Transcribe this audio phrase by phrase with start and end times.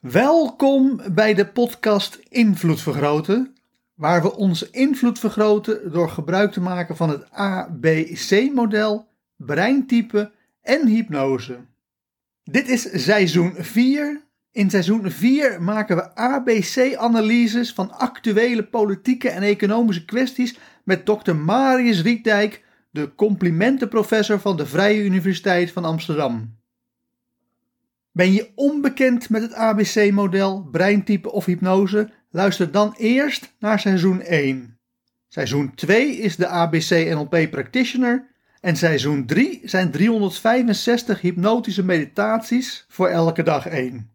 [0.00, 3.54] Welkom bij de podcast Invloed Vergroten,
[3.94, 10.32] waar we onze invloed vergroten door gebruik te maken van het ABC-model, breintype
[10.62, 11.58] en hypnose.
[12.44, 14.24] Dit is seizoen 4.
[14.52, 21.34] In seizoen 4 maken we ABC-analyses van actuele politieke en economische kwesties met Dr.
[21.34, 26.59] Marius Rietdijk, de complimentenprofessor van de Vrije Universiteit van Amsterdam.
[28.12, 32.10] Ben je onbekend met het ABC-model, breintype of hypnose?
[32.30, 34.78] Luister dan eerst naar seizoen 1.
[35.28, 38.28] Seizoen 2 is de ABC-NLP Practitioner
[38.60, 44.10] en seizoen 3 zijn 365 hypnotische meditaties voor elke dag 1.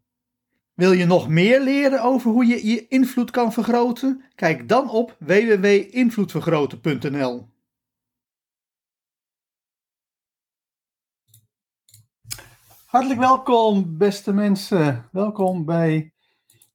[0.73, 4.23] Wil je nog meer leren over hoe je je invloed kan vergroten?
[4.35, 7.53] Kijk dan op www.invloedvergroten.nl.
[12.95, 15.09] Hartelijk welkom, beste mensen.
[15.11, 16.13] Welkom bij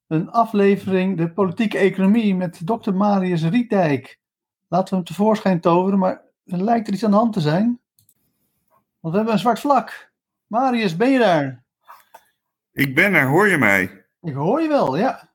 [0.07, 2.91] een aflevering De Politieke Economie met Dr.
[2.91, 4.19] Marius Rietdijk.
[4.67, 7.79] Laten we hem tevoorschijn toveren, maar er lijkt er iets aan de hand te zijn.
[8.99, 10.11] Want we hebben een zwart vlak.
[10.47, 11.63] Marius, ben je daar?
[12.71, 14.05] Ik ben er, hoor je mij?
[14.21, 15.33] Ik hoor je wel, ja.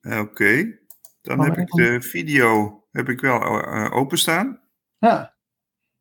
[0.00, 0.78] Oké,
[1.20, 4.60] dan Maar heb ik de video heb ik wel eh, openstaan.
[4.98, 5.36] Ja,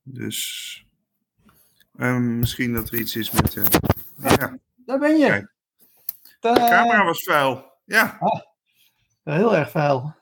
[0.02, 0.85] Dus
[1.98, 3.56] ehm, misschien dat er iets is met.
[3.56, 3.64] eh,
[4.18, 5.28] ja, daar ben je.
[5.28, 5.54] Kijk.
[6.40, 7.74] De camera was vuil.
[7.86, 8.18] Ja.
[9.24, 10.16] Ja, heel erg vuil.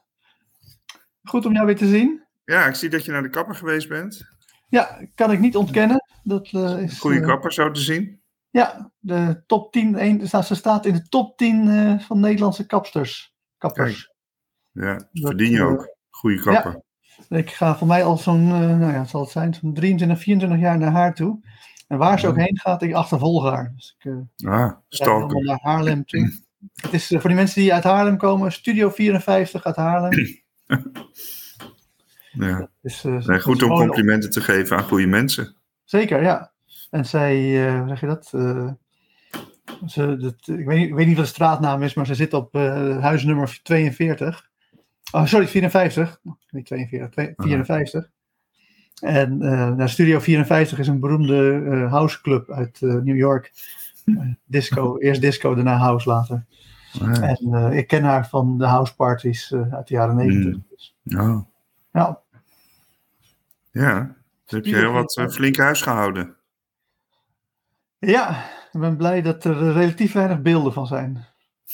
[1.24, 2.24] Goed om jou weer te zien.
[2.46, 4.31] ja, ik zie dat je naar de kapper geweest bent.
[4.70, 6.03] Ja, kan ik niet ontkennen.
[6.24, 7.00] Dat eh, is.
[7.00, 8.22] Goede eh, kapper, zo te zien.
[8.50, 10.02] Ja, de top 10.
[10.02, 13.36] Een, ze staat in de top 10 eh, van Nederlandse kapsters.
[13.58, 14.12] Kappers.
[14.72, 15.96] Ja, dat verdien je ook.
[16.09, 16.81] Goede kapper.
[17.30, 20.59] Ik ga voor mij al zo'n, eh, nou ja, zal het zijn, zo'n 23, 24
[20.59, 21.40] jaar naar haar toe.
[21.88, 23.74] En waar ze ook heen gaat, ik achtervolg haar.
[23.76, 25.44] Dus ik eh, Ah, stalker.
[25.44, 26.42] naar Haarlem toe.
[26.76, 30.12] Het is eh, voor die mensen die uit Haarlem komen, Studio 54 uit Haarlem.
[32.32, 32.70] Ja.
[32.82, 35.56] Dus, eh, Nee, goed om op- complimenten te geven aan goede mensen.
[35.84, 36.52] Zeker, ja.
[36.90, 37.36] En zij,
[37.78, 38.26] hoe zeg je dat?
[39.88, 42.34] ze, dat ik, weet niet, ik weet niet wat de straatnaam is, maar ze zit
[42.34, 42.54] op
[43.02, 44.50] huisnummer 42.
[45.12, 46.20] Oh, sorry, 54.
[46.50, 48.10] Niet 42, twee- 54.
[49.03, 53.52] En eh, nou, Studio 54 is een beroemde eh, houseclub uit eh, New York.
[54.06, 54.16] Eh,
[54.46, 56.46] disco, eerst disco, daarna house later.
[57.02, 60.62] Ah, En ik ken haar van de houseparties uit de jaren 90.
[60.69, 61.46] Dus, oh.
[61.91, 62.22] ja,
[63.72, 64.00] Ja,
[64.46, 66.35] dan heb je heel wat flink huis gehouden.
[68.00, 71.25] ja, ik ben blij dat er relatief weinig beelden van zijn.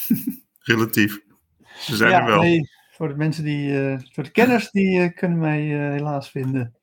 [0.60, 1.20] Relatief.
[1.80, 2.42] Ze zijn ja, er wel.
[2.42, 6.79] nee, voor de mensen die, voor de kenners, die kunnen mij helaas vinden.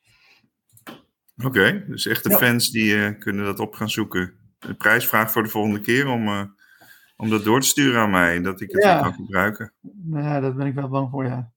[1.44, 2.36] Oké, dus echte Ja.
[2.36, 4.32] fans die eh, kunnen dat op gaan zoeken.
[4.58, 6.42] De prijsvraag voor de volgende keer om, eh,
[7.16, 9.00] om dat door te sturen aan mij, dat ik het Ja.
[9.00, 9.72] kan gebruiken.
[9.82, 11.50] Nou ja, daar ben ik wel bang voor, ja.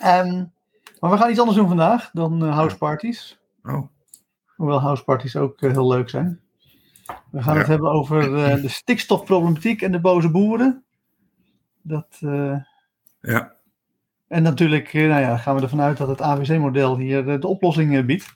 [0.00, 0.44] Ehm,
[1.00, 3.38] maar we gaan iets anders doen vandaag dan eh, houseparties.
[3.62, 3.88] Oh,
[4.56, 6.40] Hoewel houseparties ook heel leuk zijn.
[7.30, 7.58] We gaan Ja.
[7.60, 8.20] het hebben over
[8.62, 10.84] de stikstofproblematiek en de boze boeren.
[11.82, 12.16] Dat,
[13.20, 13.55] ja.
[14.28, 17.46] En natuurlijk eh, nou ja, gaan we ervan uit dat het ABC-model hier eh, de
[17.46, 18.34] oplossing eh, biedt.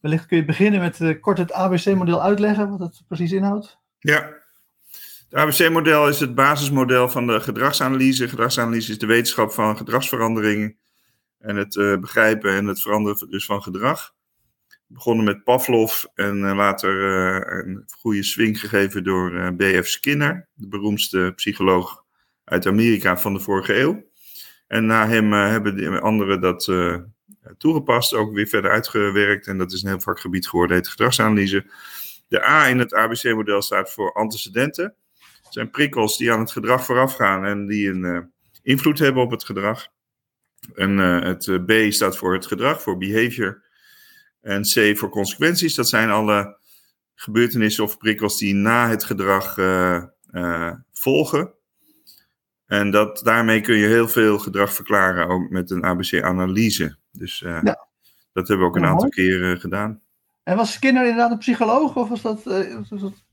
[0.00, 3.78] Wellicht kun je beginnen met kort het ABC-model uitleggen, wat het precies inhoudt.
[3.98, 4.36] Ja.
[5.28, 8.28] Het ABC-model is het basismodel van de gedragsanalyse.
[8.28, 10.76] Gedragsanalyse is de wetenschap van gedragsveranderingen
[11.38, 14.14] en het begrijpen en het veranderen dus van gedrag.
[14.86, 17.02] Begonnen met Pavlov en later
[17.64, 19.86] een goede swing gegeven door B.F.
[19.86, 22.04] Skinner, de beroemdste psycholoog
[22.44, 24.07] uit Amerika van de vorige eeuw.
[24.68, 26.96] En na hem eh, hebben de anderen dat eh,
[27.58, 29.46] toegepast, ook weer verder uitgewerkt.
[29.46, 31.66] En dat is een heel vakgebied geworden, heet gedragsanalyse.
[32.28, 34.94] De A in het ABC-model staat voor antecedenten.
[35.42, 38.20] Het zijn prikkels die aan het gedrag voorafgaan en die een eh,
[38.62, 39.88] invloed hebben op het gedrag.
[40.74, 43.62] En het B staat voor het gedrag, voor behavior.
[44.40, 45.74] En C voor consequenties.
[45.74, 46.56] Dat zijn alle
[47.14, 49.54] gebeurtenissen of prikkels die na het gedrag
[50.92, 51.57] volgen.
[52.68, 56.96] En dat, daarmee kun je heel veel gedrag verklaren, ook met een ABC-analyse.
[57.12, 57.86] Dus eh, Ja.
[58.32, 60.00] dat hebben we ook een Ja, aantal keren gedaan.
[60.42, 61.96] En was Skinner inderdaad een psycholoog?
[61.96, 63.24] Of was dat, eh, was dat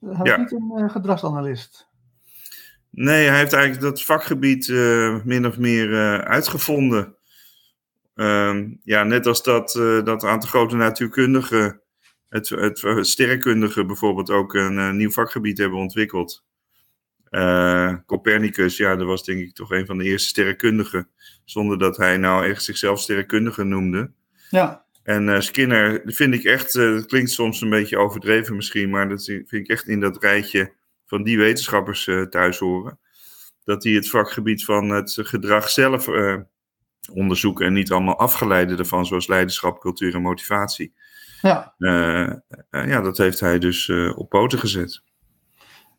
[0.00, 0.36] Hij was Ja.
[0.36, 1.86] niet een eh, gedragsanalist.
[2.90, 7.16] Nee, hij heeft eigenlijk dat vakgebied eh, min of meer eh, uitgevonden.
[8.14, 11.80] Ehm, ja, net als dat, eh, dat een aantal grote natuurkundigen,
[12.28, 16.44] het, het, het sterrenkundigen bijvoorbeeld, ook een eh, nieuw vakgebied hebben ontwikkeld.
[17.30, 21.08] Eh, Copernicus, ja, dat was denk ik toch een van de eerste sterrenkundigen,
[21.44, 24.10] zonder dat hij nou echt zichzelf sterrenkundige noemde.
[24.50, 28.90] Ja, En eh, Skinner vind ik echt, eh, dat klinkt soms een beetje overdreven misschien,
[28.90, 30.72] maar dat vind ik echt in dat rijtje
[31.06, 32.98] van die wetenschappers thuis horen.
[33.64, 36.08] Dat die het vakgebied van het gedrag zelf
[37.12, 40.92] onderzoeken en niet allemaal afgeleiden ervan, zoals leiderschap, cultuur en motivatie.
[41.42, 41.74] ja.
[42.70, 45.02] Ja, dat heeft hij dus op poten gezet.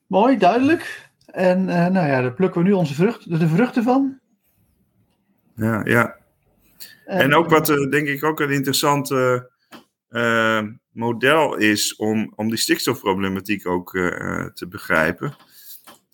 [0.08, 1.09] mooi, duidelijk.
[1.32, 4.20] En eh, nou ja, daar plukken we nu onze vrucht, de vruchten van.
[5.56, 6.18] Ja, ja.
[7.06, 9.12] En ook wat eh, denk ik ook een interessant
[10.08, 13.92] eh, model is om, om die stikstofproblematiek ook
[14.54, 15.36] te begrijpen,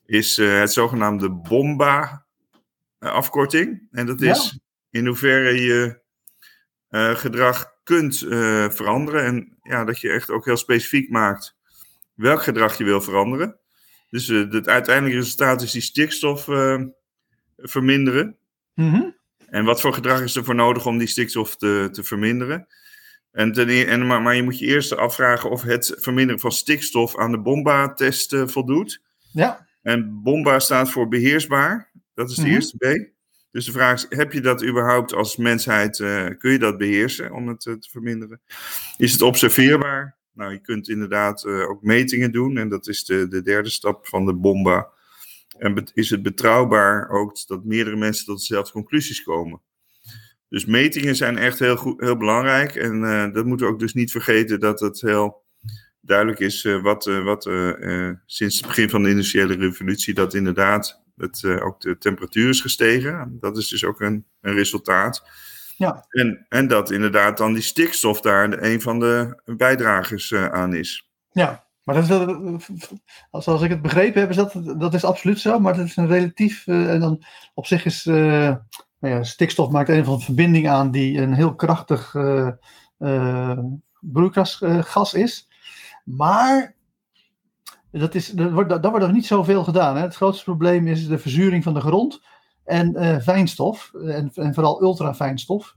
[0.06, 3.88] is het zogenaamde BOMBA-afkorting.
[3.92, 4.60] En dat is
[4.90, 6.04] in hoeverre je
[7.16, 8.18] gedrag kunt
[8.70, 11.56] veranderen en ja, dat je echt ook heel specifiek maakt
[12.16, 13.60] welk gedrag je wil veranderen.
[14.16, 16.82] Dus eh, het uiteindelijke resultaat is die stikstof eh,
[17.58, 18.38] verminderen.
[18.74, 19.04] Mhm.
[19.50, 22.68] En wat voor gedrag is er voor nodig om die stikstof te, te verminderen?
[23.32, 26.52] En ten, e- en, maar, maar je moet je eerst afvragen of het verminderen van
[26.52, 29.02] stikstof aan de BOMBA-test eh, voldoet.
[29.32, 31.92] Ja, En BOMBA staat voor beheersbaar.
[32.14, 32.52] Dat is de Mhm.
[32.52, 33.14] eerste B.
[33.52, 35.98] Dus de vraag is, heb je dat überhaupt als mensheid,
[36.38, 38.42] kun je dat beheersen om het te verminderen?
[38.98, 40.18] Is het observeerbaar?
[40.36, 44.08] Nou, je kunt inderdaad eh, ook metingen doen en dat is de, de derde stap
[44.08, 44.88] van de BOMBA.
[45.58, 49.62] En is het betrouwbaar ook dat meerdere mensen tot dezelfde conclusies komen?
[50.50, 52.76] Dus metingen zijn echt heel, goed, heel belangrijk.
[52.76, 55.44] En eh, dat moeten we ook dus niet vergeten dat het heel
[56.02, 57.50] duidelijk is eh, wat, wat
[58.26, 63.38] sinds het begin van de industriële revolutie dat inderdaad het, ook de temperatuur is gestegen.
[63.40, 65.24] Dat is dus ook een, een resultaat.
[65.78, 66.06] Ja.
[66.10, 71.10] En, en dat inderdaad dan die stikstof daar een van de bijdragers eh, aan is.
[71.32, 71.64] ja.
[71.84, 72.60] Maar dat is wel,
[73.32, 75.60] als- zoals ik het begrepen heb, is dat, dat is absoluut zo.
[75.60, 76.68] Maar dat is een relatief.
[76.68, 77.24] eh, en dan
[77.54, 78.06] op zich is.
[78.06, 78.16] eh,
[79.00, 82.50] nou ja, stikstof maakt een van de verbinding aan die een heel krachtig eh
[82.98, 83.60] eh,
[84.00, 85.48] broeikasgas is.
[86.04, 86.76] Maar
[87.92, 89.96] dat is, er wordt, daar wordt nog niet zoveel gedaan.
[89.96, 90.02] Hè.
[90.02, 92.22] Het grootste probleem is de verzuring van de grond
[92.66, 93.92] en eh, fijnstof.
[93.94, 95.76] En, en vooral ultrafijnstof.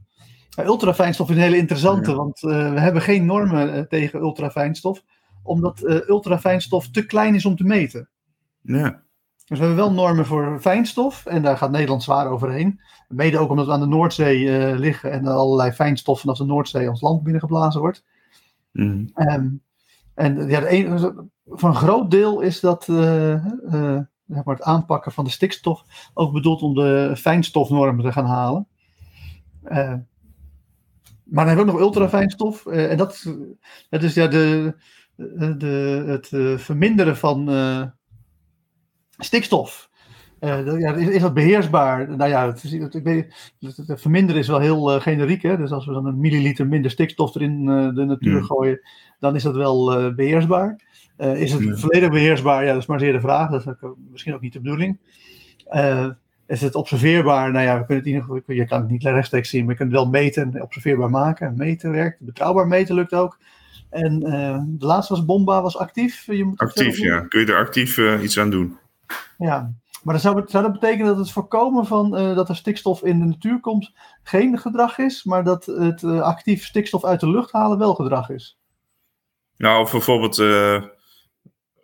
[0.57, 2.17] Ultrafijnstof is een hele interessante, Ja.
[2.17, 5.03] want eh, we hebben geen normen eh, tegen ultrafijnstof,
[5.43, 8.09] omdat ultrafijnstof te klein is om te meten.
[8.63, 9.03] Ja,
[9.45, 12.81] Dus we hebben wel normen voor fijnstof en daar gaat Nederland zwaar overheen.
[13.09, 16.89] Mede ook omdat we aan de Noordzee liggen en er allerlei fijnstof vanaf de Noordzee
[16.89, 18.05] ons land binnengeblazen wordt.
[18.73, 19.49] Ehm,
[20.15, 22.87] en ja, de een, voor een groot deel is dat
[24.29, 25.85] het aanpakken van de stikstof
[26.15, 28.67] ook bedoeld om de fijnstofnormen te gaan halen.
[29.63, 29.95] Eh,
[31.25, 32.67] maar dan hebben we ook nog ultrafijnstof.
[32.67, 33.35] eh en dat,
[33.91, 34.75] dat is ja de,
[35.59, 37.49] de, het eh, verminderen van
[39.19, 39.91] stikstof.
[40.41, 40.57] Ja,
[40.95, 42.17] is, is dat beheersbaar?
[42.17, 45.43] Nou ja, het, het- ik weet, het, het verminderen is wel heel generiek.
[45.43, 45.57] Hè?
[45.57, 48.45] Dus als we dan een milliliter minder stikstof erin eh, de natuur Hmm.
[48.45, 48.81] gooien,
[49.19, 50.88] dan is dat wel eh, beheersbaar.
[51.19, 51.77] Eh, is het Ja.
[51.77, 52.65] volledig beheersbaar?
[52.65, 53.51] Ja, dat is maar zeer de vraag.
[53.51, 54.99] Dat is ook, misschien ook niet de bedoeling.
[55.67, 56.07] Eh,
[56.47, 57.53] is het observeerbaar?
[57.53, 59.73] Nou ja, we kunnen het in ieder geval, je kan het niet rechtstreeks zien, maar
[59.73, 61.57] je kunt het wel meten en observeerbaar maken.
[61.57, 63.39] Meten werkt, betrouwbaar meten lukt ook.
[63.91, 66.27] En eh, de laatste was Bomba, was actief.
[66.27, 67.21] Je moet actief, ja.
[67.21, 68.77] Kun je er actief eh, iets aan doen?
[69.39, 69.73] Ja,
[70.03, 73.19] maar dan zou, zou dat betekenen dat het voorkomen van eh, dat er stikstof in
[73.19, 77.53] de natuur komt geen gedrag is, maar dat het eh, actief stikstof uit de lucht
[77.53, 78.59] halen wel gedrag is?
[79.57, 80.83] Nou, bijvoorbeeld eh,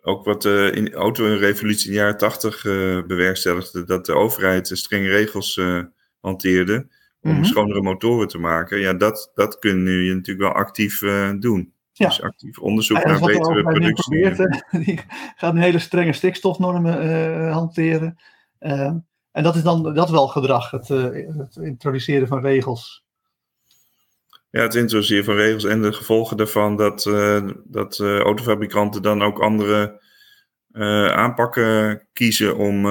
[0.05, 4.69] ook wat eh, in de auto-revolutie in de jaren tachtig eh, bewerkstelligde, dat de overheid
[4.73, 5.81] strenge regels eh,
[6.19, 6.87] hanteerde
[7.21, 7.43] om Mhm.
[7.43, 8.79] schonere motoren te maken.
[8.79, 10.99] Ja, dat, dat kun je natuurlijk wel actief
[11.39, 11.73] doen.
[11.91, 12.07] Ja.
[12.07, 14.19] Dus actief onderzoek Ja, is naar betere productie.
[14.19, 14.65] probeert.
[14.85, 14.99] Die
[15.35, 18.17] gaat een hele strenge stikstofnormen hanteren.
[18.59, 18.93] Eh,
[19.31, 23.04] en dat is dan dat wel gedrag, het, het introduceren van regels.
[24.55, 29.21] Ja, het introduceren van regels en de gevolgen daarvan dat, eh, dat eh, autofabrikanten dan
[29.21, 30.01] ook andere
[30.71, 32.85] eh, aanpakken kiezen om,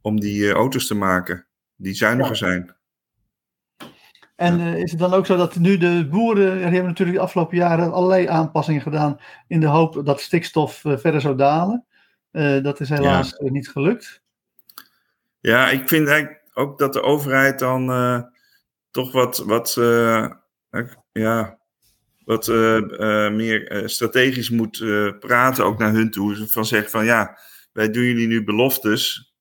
[0.00, 2.36] om die auto's te maken die zuiniger Ja.
[2.36, 2.76] zijn.
[4.36, 7.56] En is het dan ook zo dat nu de boeren, die hebben natuurlijk de afgelopen
[7.56, 11.86] jaren allerlei aanpassingen gedaan in de hoop dat stikstof verder zou dalen.
[12.62, 14.22] Dat is helaas niet gelukt.
[15.40, 17.86] Ja, ik vind eigenlijk ook dat de overheid dan
[18.90, 19.76] toch wat, wat
[21.12, 21.58] ja,
[22.24, 22.46] wat
[23.32, 24.78] meer strategisch moet
[25.20, 26.46] praten, ook naar hun toe.
[26.48, 27.38] Van zeggen van ja,
[27.72, 29.32] wij doen jullie nu beloftes.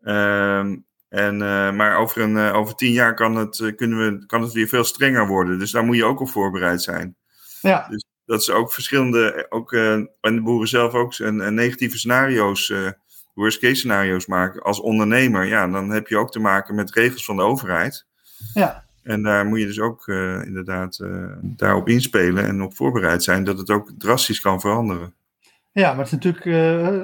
[0.00, 0.76] Ehm,
[1.08, 1.36] en,
[1.76, 5.26] maar over, een, over tien jaar kan het, kunnen we, kan het weer veel strenger
[5.26, 5.58] worden.
[5.58, 7.16] Dus daar moet je ook op voorbereid zijn.
[7.60, 7.86] Ja.
[7.88, 12.72] Dus dat ze ook verschillende, ook en de boeren zelf ook, een, negatieve scenario's
[13.34, 17.24] worst case scenario's maken als ondernemer, ja, dan heb je ook te maken met regels
[17.24, 18.06] van de overheid.
[18.54, 18.83] Ja.
[19.04, 23.44] En daar moet je dus ook uh, inderdaad uh, daarop inspelen en op voorbereid zijn
[23.44, 25.14] dat het ook drastisch kan veranderen.
[25.72, 27.00] Ja, maar het is natuurlijk, uh,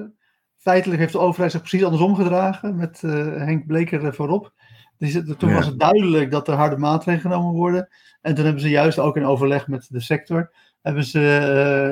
[0.56, 4.52] feitelijk heeft de overheid zich precies andersom gedragen met Henk Bleker voorop.
[4.98, 5.54] Dus, toen ja.
[5.54, 7.88] was het duidelijk dat er harde maatregelen genomen worden.
[8.20, 10.52] En toen hebben ze juist ook in overleg met de sector,
[10.82, 11.20] hebben ze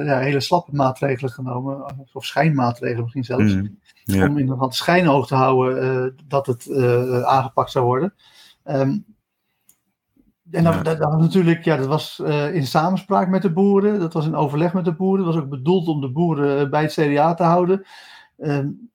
[0.05, 3.55] ja, hele slappe maatregelen genomen, of schijnmaatregelen misschien zelfs.
[3.55, 3.79] Mm.
[4.07, 6.75] Om in ieder geval schijn hoog te houden dat het
[7.25, 8.15] aangepakt zou worden.
[8.65, 9.05] Um,
[10.51, 14.01] en dat, dat, dat, natuurlijk, ja, dat was uh, in samenspraak met de boeren.
[14.01, 15.25] Dat was in overleg met de boeren.
[15.25, 17.87] Dat was ook bedoeld om de boeren bij het CDA te houden.
[18.39, 18.91] Um,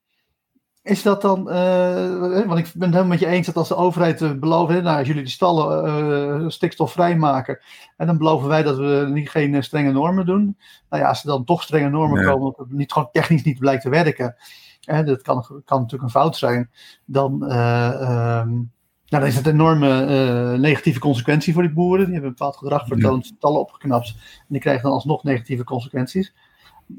[0.83, 4.39] is dat dan, want ik ben het helemaal met je eens dat als de overheid
[4.39, 7.59] belooft, nou, als jullie die stallen stikstofvrij maken,
[7.97, 10.57] en dan beloven wij dat we niet, geen strenge normen doen.
[10.89, 13.59] Nou ja, als er dan toch strenge normen komen, dat het niet, gewoon technisch niet
[13.59, 14.35] blijkt te werken,
[14.81, 16.69] hè, dat kan, kan natuurlijk een fout zijn,
[17.05, 18.71] dan, uh, um,
[19.13, 20.07] nou, dan is het een enorme
[20.53, 22.05] uh, negatieve consequentie voor die boeren.
[22.05, 23.35] Die hebben een bepaald gedrag vertoond, ja.
[23.39, 24.07] tallen opgeknapt.
[24.17, 26.33] En die krijgen dan alsnog negatieve consequenties.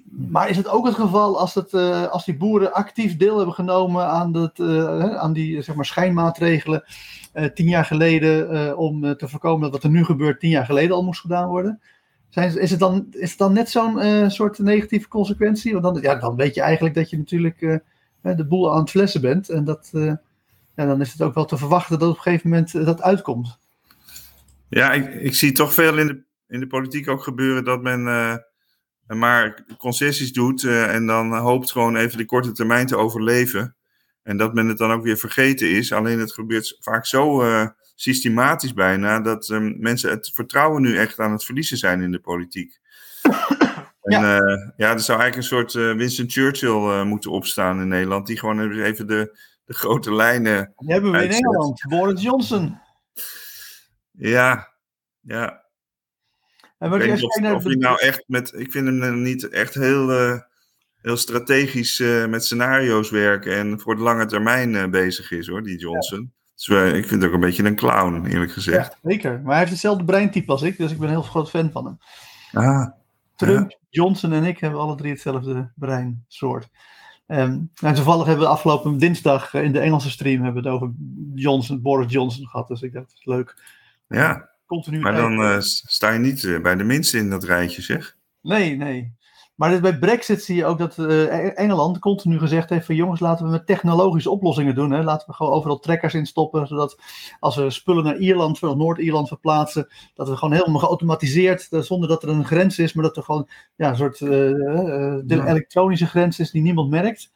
[0.07, 3.55] Maar is het ook het geval als, het, uh, als die boeren actief deel hebben
[3.55, 4.61] genomen aan, dat,
[5.17, 6.85] aan die zeg maar, schijnmaatregelen
[7.55, 11.05] tien jaar geleden om te voorkomen dat wat er nu gebeurt tien jaar geleden al
[11.05, 11.81] moest gedaan worden?
[12.29, 15.73] Zijn, is, het dan, is het dan net zo'n soort negatieve consequentie?
[15.73, 17.81] Want dan, ja, dan weet je eigenlijk dat je natuurlijk
[18.21, 19.49] de boel aan het flessen bent.
[19.49, 19.91] En dat,
[20.77, 23.59] ja, dan is het ook wel te verwachten dat op een gegeven moment dat uitkomt.
[24.69, 28.03] Ja, ik, ik, zie toch veel in de, in de politiek ook gebeuren dat men
[29.07, 33.77] maar concessies doet en dan hoopt gewoon even de korte termijn te overleven.
[34.23, 35.93] En dat men het dan ook weer vergeten is.
[35.93, 37.43] Alleen het gebeurt vaak zo
[37.95, 42.21] systematisch bijna, dat um, mensen het vertrouwen nu echt aan het verliezen zijn in de
[42.21, 42.79] politiek.
[44.05, 47.81] En ja, uh, ja er zou eigenlijk een soort uh, Winston Churchill uh, moeten opstaan
[47.81, 50.73] in Nederland, die gewoon even de, de grote lijnen.
[50.77, 51.41] Die hebben we uitzet.
[51.41, 52.79] in Engeland, Boris Johnson.
[54.11, 54.75] Ja,
[55.21, 55.63] ja.
[56.79, 60.11] En ik weet of, of hij nou echt met, ik vind hem niet echt heel,
[61.01, 66.21] heel strategisch met scenario's werken en voor de lange termijn bezig is hoor, die Johnson.
[66.21, 66.33] Ja.
[66.55, 68.97] Dus ik vind het ook een beetje een clown, eerlijk gezegd.
[69.03, 69.33] Ja, zeker.
[69.41, 71.85] Maar hij heeft hetzelfde breintype als ik, dus ik ben een heel groot fan van
[71.85, 71.99] hem.
[72.53, 72.91] Ah,
[73.37, 73.79] Trump, ja.
[73.91, 76.69] Johnson en ik hebben alle drie hetzelfde breinsoort.
[77.27, 80.95] Um, en toevallig hebben we afgelopen dinsdag in de Engelse stream hebben we het over
[81.35, 82.69] Johnson, Boris Johnson gehad.
[82.69, 83.63] Dus ik dacht, dat is leuk.
[84.09, 87.83] Ja, Continu maar dan uh, sta je niet uh, bij de minste in dat rijtje,
[87.83, 88.17] zeg.
[88.41, 89.13] Nee, nee.
[89.55, 93.45] Maar bij Brexit zie je ook dat uh, Engeland continu gezegd heeft van jongens, laten
[93.45, 94.91] we met technologische oplossingen doen.
[94.91, 95.03] Hè?
[95.03, 97.01] Laten we gewoon overal trekkers in stoppen, zodat
[97.41, 102.23] als we spullen naar Ierland, van Noord-Ierland verplaatsen, dat we gewoon helemaal geautomatiseerd, zonder dat
[102.23, 104.51] er een grens is, maar dat er gewoon ja, een soort uh,
[105.27, 105.47] ja.
[105.47, 107.33] elektronische grens is die niemand merkt.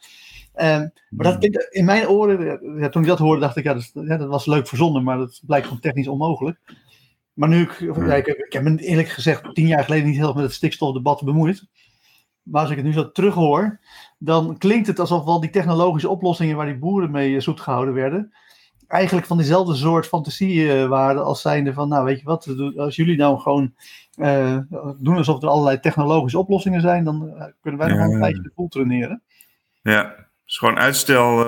[0.54, 3.90] Um, maar dat, in mijn oren, ja, toen ik dat hoorde, dacht ik, ja dat,
[3.94, 6.58] ja, dat was leuk verzonnen, maar dat blijkt gewoon technisch onmogelijk.
[7.32, 10.26] Maar nu, ik, ja, ik, ik heb me eerlijk gezegd tien jaar geleden niet heel
[10.26, 11.66] erg met het stikstofdebat bemoeid
[12.50, 13.80] maar als ik het nu zo terughoor,
[14.18, 18.32] dan klinkt het alsof wel die technologische oplossingen waar die boeren mee zoet gehouden werden,
[18.88, 22.96] eigenlijk van diezelfde soort fantasie uh, waren als zijnde van, nou weet je wat, als
[22.96, 23.74] jullie nou gewoon
[24.16, 24.58] uh,
[24.96, 28.52] doen alsof er allerlei technologische oplossingen zijn, dan uh, kunnen wij nog een tijdje de
[28.54, 29.22] boel traineren.
[29.82, 31.44] Ja, het is gewoon uitstel.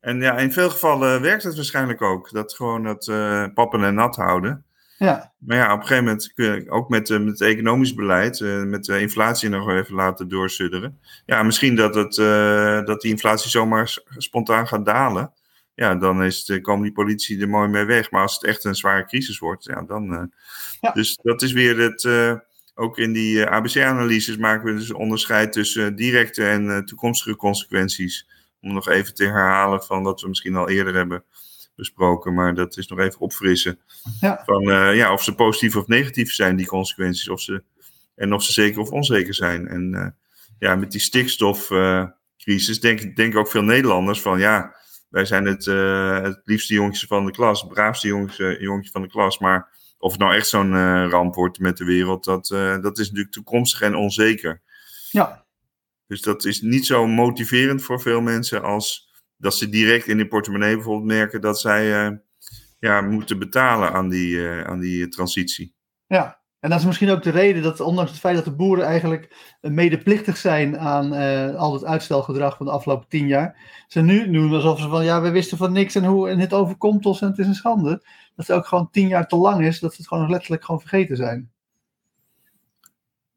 [0.00, 2.30] en ja, in veel gevallen werkt het waarschijnlijk ook.
[2.30, 3.10] Dat gewoon het
[3.54, 4.64] pappen en nat houden.
[4.98, 5.32] Ja.
[5.38, 8.40] Maar ja, op een gegeven moment kun je ook met, uh, met het economisch beleid,
[8.40, 11.00] uh, met de inflatie nog even laten doorsudderen.
[11.26, 15.32] Ja, misschien dat, het, uh, dat die inflatie zomaar spontaan gaat dalen.
[15.74, 18.10] Ja, dan is het, komen die politici er mooi mee weg.
[18.10, 20.30] Maar als het echt een zware crisis wordt, ja, dan.
[20.80, 20.90] Ja.
[20.90, 22.08] Dus dat is weer het.
[22.74, 28.28] ook in die ABC-analyses maken we dus een onderscheid tussen directe en toekomstige consequenties.
[28.60, 31.24] Om nog even te herhalen van wat we misschien al eerder hebben
[31.78, 33.78] besproken, maar dat is nog even opfrissen.
[34.20, 34.42] Ja.
[34.44, 37.62] Van uh, ja, of ze positief of negatief zijn, die consequenties, of ze,
[38.14, 39.68] en of ze zeker of onzeker zijn.
[39.68, 40.06] En uh,
[40.58, 44.76] ja, met die stikstofcrisis denk, denk ook veel Nederlanders van ja,
[45.08, 45.64] wij zijn het,
[46.24, 50.10] het liefste jongetje van de klas, het braafste jongetje, jongetje van de klas, maar of
[50.10, 52.46] het nou echt zo'n ramp wordt met de wereld, dat,
[52.82, 54.62] dat is natuurlijk toekomstig en onzeker.
[55.10, 55.44] Ja.
[56.06, 59.07] Dus dat is niet zo motiverend voor veel mensen als
[59.38, 62.16] dat ze direct in de portemonnee bijvoorbeeld merken dat zij uh,
[62.78, 65.74] ja, moeten betalen aan die, uh, aan die transitie.
[66.06, 68.84] Ja, En dat is misschien ook de reden dat, ondanks het feit dat de boeren
[68.84, 73.56] eigenlijk medeplichtig zijn aan uh, al het uitstelgedrag van de afgelopen tien jaar,
[73.88, 76.52] ze nu doen alsof ze van ja, we wisten van niks en hoe en het
[76.52, 77.90] overkomt ons en het is een schande.
[78.36, 80.80] Dat het ook gewoon tien jaar te lang is, dat ze het gewoon letterlijk gewoon
[80.80, 81.50] vergeten zijn.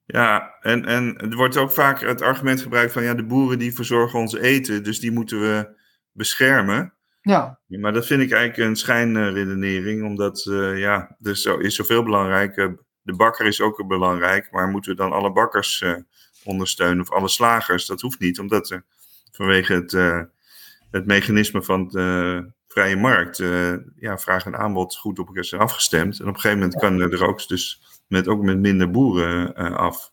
[0.06, 3.74] Ja, en, en er wordt ook vaak het argument gebruikt van ja, de boeren die
[3.74, 5.80] verzorgen ons eten, dus die moeten we
[6.12, 6.94] beschermen.
[7.22, 7.60] Ja.
[7.68, 12.56] Maar dat vind ik eigenlijk een schijnredenering, omdat uh, ja, er zo, is zoveel belangrijk.
[13.02, 15.96] de bakker is ook belangrijk, maar moeten we dan alle bakkers uh,
[16.44, 17.86] ondersteunen of alle slagers?
[17.86, 18.86] Dat hoeft niet, omdat er
[19.32, 20.22] vanwege het, uh,
[20.92, 23.38] het mechanisme van de vrije markt
[23.96, 26.20] ja, vraag en aanbod goed op elkaar zijn afgestemd.
[26.20, 30.12] En op een gegeven moment kan er ook dus met, ook met minder boeren af.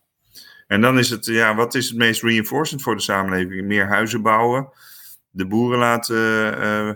[0.69, 3.67] En dan is het, ja, wat is het meest reinforcend voor de samenleving?
[3.67, 4.69] Meer huizen bouwen,
[5.39, 6.15] de boeren laten,
[6.59, 6.93] uh,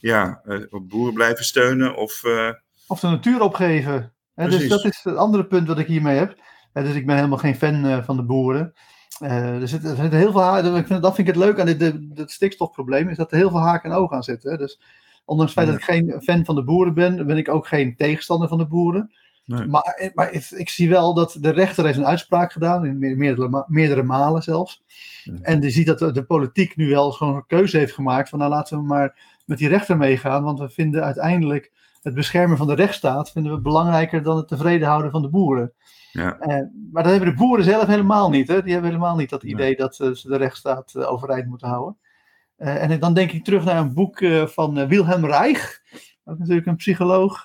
[0.00, 2.24] ja, uh, boeren blijven steunen of...
[2.24, 2.50] Uh...
[2.86, 4.12] Of de natuur opgeven.
[4.34, 6.36] Hè, dus dat is het andere punt wat ik hiermee heb.
[6.72, 8.72] dus ik ben helemaal geen fan van de boeren.
[9.18, 11.66] er zit, er zit heel veel haken, ik vind, dat vind ik het leuk aan
[11.66, 14.58] dit, dit, stikstofprobleem, is dat er heel veel haken en ogen aan zitten.
[14.58, 14.80] Dus
[15.24, 17.96] ondanks het feit dat ik geen fan van de boeren ben, ben ik ook geen
[17.96, 19.12] tegenstander van de boeren.
[19.58, 19.66] Nee.
[19.66, 24.02] Maar, maar ik, zie wel dat de rechter heeft een uitspraak gedaan, in meerdere, meerdere
[24.02, 24.82] malen zelfs.
[25.24, 25.32] Ja.
[25.42, 28.38] En die ziet dat de, de, politiek nu wel gewoon een keuze heeft gemaakt van
[28.38, 32.66] nou laten we maar met die rechter meegaan, want we vinden uiteindelijk het beschermen van
[32.66, 35.72] de rechtsstaat vinden we belangrijker dan het tevreden houden van de boeren.
[36.12, 36.36] Ja.
[36.40, 36.46] Uh,
[36.92, 38.48] maar dat hebben de boeren zelf helemaal niet.
[38.48, 38.62] Hè?
[38.62, 39.76] Die hebben helemaal niet dat idee nee.
[39.76, 41.96] dat uh, ze de rechtsstaat uh, overeind moeten houden.
[42.56, 45.80] en dan denk ik terug naar een boek van Wilhelm Reich.
[46.24, 47.44] Dat is natuurlijk een psycholoog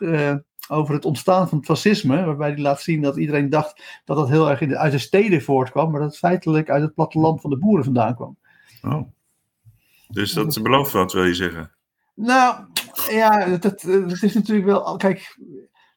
[0.68, 4.30] over het ontstaan van het fascisme, waarbij hij laat zien dat iedereen dacht dat dat
[4.30, 7.42] heel erg in de, uit de steden voortkwam, maar dat het feitelijk uit het platteland
[7.42, 8.38] van de boeren vandaan kwam.
[8.82, 9.02] Oh.
[10.08, 11.72] Dus dat belooft wat, wil je zeggen?
[12.14, 12.66] Nou,
[13.10, 14.98] ja, het is natuurlijk wel.
[14.98, 15.38] Kijk,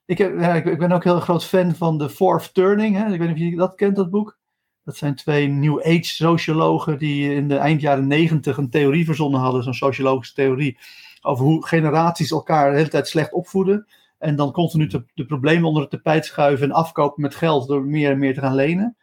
[0.06, 2.96] ik, heb, ja, ik, ben ook heel groot fan van de Fourth Turning.
[2.96, 3.12] Hè?
[3.12, 4.38] Ik weet niet of je dat kent, dat boek.
[4.84, 9.40] Dat zijn twee New Age sociologen die in de eind jaren negentig een theorie verzonnen
[9.40, 10.78] hadden, zo'n sociologische theorie,
[11.20, 13.86] over hoe generaties elkaar de hele tijd slecht opvoeden.
[14.20, 17.84] En dan continu de, de, problemen onder het tapijt schuiven en afkopen met geld door
[17.84, 18.96] meer en meer te gaan lenen.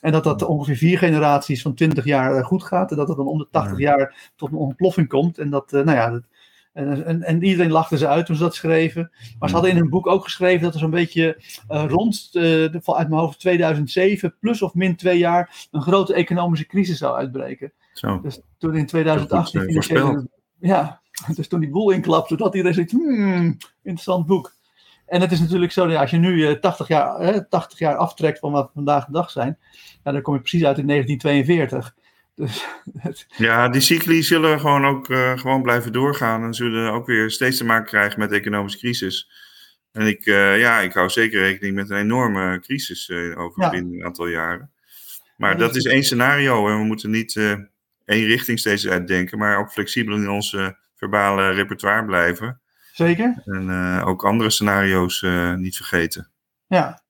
[0.00, 2.90] En dat dat ongeveer vier generaties van 20 jaar goed gaat.
[2.90, 5.38] En dat het dan om de 80 jaar tot een ontploffing komt.
[5.38, 6.22] En dat, nou ja, dat,
[6.72, 9.10] en, en, en, iedereen lachte ze uit toen ze dat schreven.
[9.38, 12.42] Maar ze hadden in hun boek ook geschreven dat er zo'n beetje uh, rond, uh,
[12.42, 17.16] de, uit mijn hoofd 2007, plus of min twee jaar, een grote economische crisis zou
[17.16, 17.72] uitbreken.
[17.92, 18.20] Zo.
[18.20, 20.00] Dus toen in 2018.
[20.00, 20.26] Goed,
[20.58, 21.00] ja,
[21.36, 24.54] dus toen die boel inklapte, dat iedereen zoiets, hmm, interessant boek.
[25.12, 27.96] En het is natuurlijk zo, dat als je nu uh, 80, jaar, eh, 80 jaar
[27.96, 29.58] aftrekt van wat we vandaag de dag zijn,
[30.02, 31.94] dan kom je precies uit in 1942.
[32.34, 32.66] Dus,
[32.98, 33.26] het...
[33.36, 37.56] Ja, die cycli zullen gewoon ook uh, gewoon blijven doorgaan en zullen ook weer steeds
[37.56, 39.30] te maken krijgen met economische crisis.
[39.92, 43.72] En ik, uh, ja, ik hou zeker rekening met een enorme crisis uh, over ja.
[43.72, 44.70] een aantal jaren.
[45.36, 47.36] Maar ja, dat is één scenario en we moeten niet
[48.04, 52.61] één richting steeds uitdenken, maar ook flexibel in onze verbale repertoire blijven.
[52.92, 53.42] Zeker.
[53.44, 56.30] En uh, ook andere scenario's uh, niet vergeten.
[56.66, 57.02] Ja.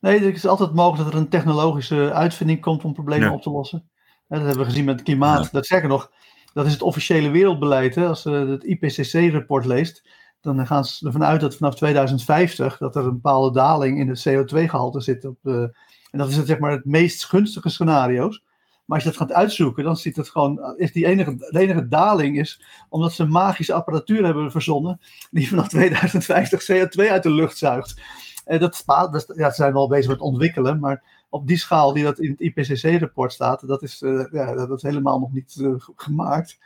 [0.00, 3.34] Nee, het is altijd mogelijk dat er een technologische uitvinding komt om problemen ja.
[3.34, 3.90] op te lossen.
[4.28, 5.44] Dat hebben we gezien met het klimaat.
[5.44, 5.48] Ja.
[5.52, 6.10] Dat zeggen nog,
[6.52, 7.94] dat is het officiële wereldbeleid.
[7.94, 8.06] Hè?
[8.06, 10.08] Als je het IPCC-rapport leest,
[10.40, 14.28] dan gaan ze ervan uit dat vanaf 2050 dat er een bepaalde daling in het
[14.28, 15.24] CO2-gehalte zit.
[15.24, 15.76] Op de,
[16.10, 18.42] en dat is het, zeg maar, het meest gunstige scenario's.
[18.84, 21.88] Maar als je dat gaat uitzoeken, dan ziet het gewoon, is die enige, de enige
[21.88, 27.30] daling is omdat ze een magische apparatuur hebben verzonnen die vanaf 2050 CO2 uit de
[27.30, 28.00] lucht zuigt.
[28.44, 32.04] En dat, dat ja, ze zijn wel bezig met ontwikkelen, maar op die schaal die
[32.04, 35.74] dat in het IPCC-rapport staat, dat is, uh, ja, dat is helemaal nog niet uh,
[35.96, 36.58] gemaakt.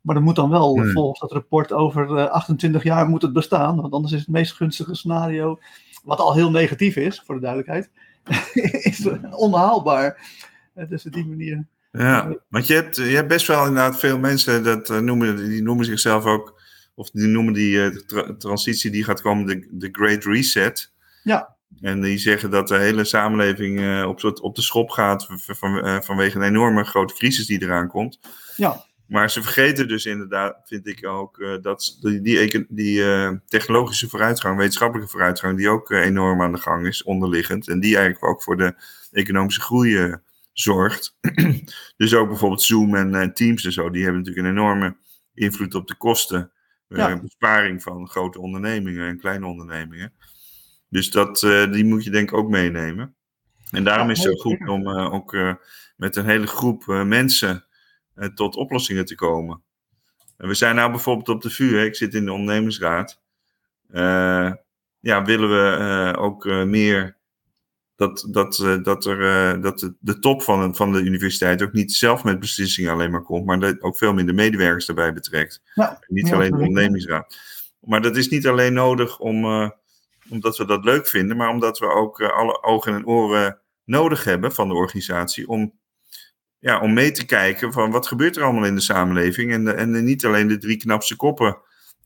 [0.00, 0.90] Maar dat moet dan wel, hmm.
[0.90, 3.80] volgens dat rapport, over uh, 28 jaar moet het bestaan.
[3.80, 5.58] Want anders is het meest gunstige scenario,
[6.02, 7.90] wat al heel negatief is, voor de duidelijkheid,
[8.90, 10.30] is onhaalbaar.
[10.88, 11.66] Dus op die manier.
[11.92, 15.62] Ja, want je hebt, je hebt best wel inderdaad veel mensen dat uh, noemen, die
[15.62, 16.60] noemen zichzelf ook,
[16.94, 20.92] of die noemen die tra transitie die gaat komen de, de Great Reset.
[21.22, 21.56] Ja.
[21.80, 26.36] En die zeggen dat de hele samenleving uh, op, op de schop gaat van, vanwege
[26.36, 28.18] een enorme grote crisis die eraan komt.
[28.56, 28.84] Ja.
[29.06, 33.02] Maar ze vergeten dus inderdaad, vind ik ook, dat die, die, die
[33.46, 37.68] technologische vooruitgang, wetenschappelijke vooruitgang, die ook enorm aan de gang is, onderliggend.
[37.68, 38.74] En die eigenlijk ook voor de
[39.12, 40.16] economische groei
[40.54, 41.18] zorgt.
[41.96, 44.96] dus ook bijvoorbeeld Zoom en, en, Teams en zo, die hebben natuurlijk een enorme
[45.34, 46.52] invloed op de kosten.
[46.88, 47.10] Ja.
[47.10, 50.12] Uh, besparing van grote ondernemingen en kleine ondernemingen.
[50.88, 53.14] Dus dat, uh, die moet je denk ik ook meenemen.
[53.70, 55.36] En daarom ja, is het zo goed om ook
[55.96, 57.64] met een hele groep mensen
[58.34, 59.62] tot oplossingen te komen.
[60.36, 63.22] En we zijn nou bijvoorbeeld op de VU, hè, ik zit in de ondernemingsraad.
[65.00, 67.16] ja, willen we ook meer
[67.96, 71.72] dat, dat, uh, dat, er, uh, dat de, de, top van, van de universiteit ook
[71.72, 75.62] niet zelf met beslissingen alleen maar komt, maar dat ook veel minder medewerkers daarbij betrekt.
[75.74, 77.36] Ja, niet alleen de ondernemingsraad.
[77.80, 79.70] Maar dat is niet alleen nodig om, uh,
[80.28, 84.52] omdat we dat leuk vinden, maar omdat we ook alle ogen en oren nodig hebben
[84.52, 85.78] van de organisatie om,
[86.58, 89.52] ja, om mee te kijken van wat gebeurt er allemaal in de samenleving.
[89.52, 91.58] En, en niet alleen de drie knapste koppen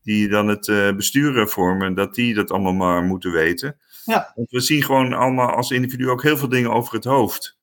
[0.03, 3.79] die dan het besturen vormen, dat die dat allemaal maar moeten weten.
[4.09, 4.33] Ja.
[4.35, 7.59] Want we zien gewoon allemaal als individu ook heel veel dingen over het hoofd.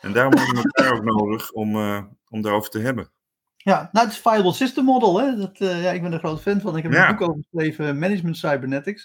[0.00, 3.10] En daarom hebben we elkaar ook nodig om, uh, om daarover te hebben.
[3.56, 5.20] Ja, nou het is Viable System Model.
[5.20, 5.36] Hè?
[5.36, 6.76] Dat, uh, ja, ik ben er groot fan van.
[6.76, 7.08] Ik heb Ja.
[7.08, 9.02] een boek over geschreven, Management Cybernetics.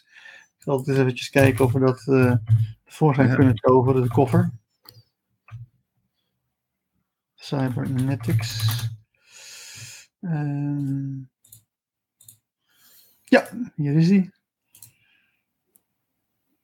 [0.57, 2.35] Ik zal het eens eventjes kijken of we dat uh,
[2.83, 3.35] tevoorschijn Ja.
[3.35, 4.51] kunnen toveren, de koffer.
[7.35, 8.83] Cybernetics.
[10.21, 11.13] Ehm,
[13.23, 14.33] ja, hier is die.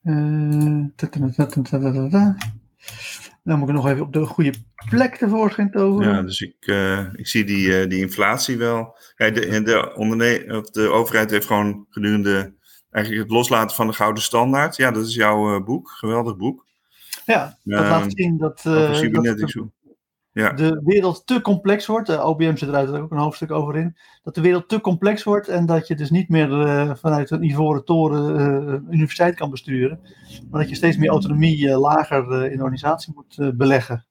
[0.04, 0.14] Eh.
[3.44, 4.54] Dan moet ik nog even op de goede
[4.90, 6.14] plek tevoorschijn toveren.
[6.14, 8.98] Ja, dus ik, eh, ik zie die, eh, die inflatie wel.
[9.16, 12.54] Kijk, de, de, onderne- of de overheid heeft gewoon gedurende
[12.92, 14.76] eigenlijk het loslaten van de gouden standaard.
[14.76, 15.90] Ja, dat is jouw boek.
[15.90, 16.66] Geweldig boek.
[17.26, 19.54] Ja, dat Ehm, laat zien dat, dat cybernetics.
[19.54, 19.68] de,
[20.34, 20.52] Ja.
[20.54, 22.08] de wereld te complex wordt.
[22.08, 23.98] De OBM zit er uiteraard ook een hoofdstuk over in.
[24.24, 27.44] Dat de wereld te complex wordt en dat je dus niet meer eh, vanuit een
[27.44, 30.00] ivoren toren eh, een universiteit kan besturen.
[30.50, 34.06] Maar dat je steeds meer autonomie eh, lager eh, in de organisatie moet eh, beleggen.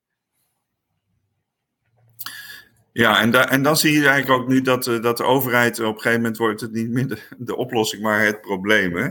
[2.93, 5.81] Ja, en, da- en dan zie je eigenlijk ook nu dat, eh, dat de overheid
[5.81, 8.97] op een gegeven moment wordt het niet meer de, de oplossing, maar het probleem.
[8.97, 9.09] Hè?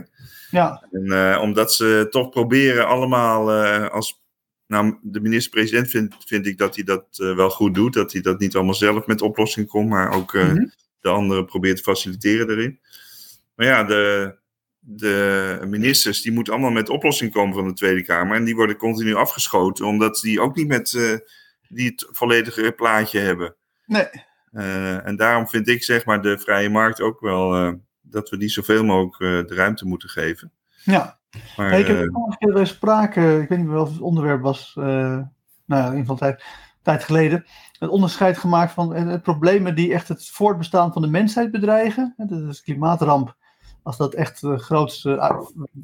[0.50, 4.19] Ja, En, eh, omdat ze toch proberen allemaal eh, als.
[4.70, 7.92] Nou, de minister-president vind, vind ik dat hij dat eh, wel goed doet.
[7.92, 10.66] Dat hij dat niet allemaal zelf met oplossingen komt, maar ook eh, Mhm.
[11.00, 12.80] de anderen probeert te faciliteren erin.
[13.54, 14.34] Maar ja, de,
[14.78, 18.36] de ministers die moeten allemaal met oplossingen komen van de Tweede Kamer.
[18.36, 21.16] En die worden continu afgeschoten, omdat die ook niet met eh,
[21.68, 23.56] die het volledige plaatje hebben.
[23.86, 24.08] nee.
[25.02, 28.84] En daarom vind ik zeg maar de vrije markt ook wel dat we die zoveel
[28.84, 30.52] mogelijk de ruimte moeten geven.
[30.84, 31.19] Ja.
[31.56, 34.00] Maar, ik heb eh, de vorige keer bij sprake, ik weet niet meer of het
[34.00, 35.26] onderwerp was, eh, nou
[35.66, 36.44] ja, in ieder geval tijd,
[36.82, 37.44] tijd geleden,
[37.78, 42.14] het onderscheid gemaakt van eh, problemen die echt het voortbestaan van de mensheid bedreigen.
[42.16, 43.38] Hè, Dat is klimaatramp.
[43.82, 45.40] Als dat echt uh, groots uh,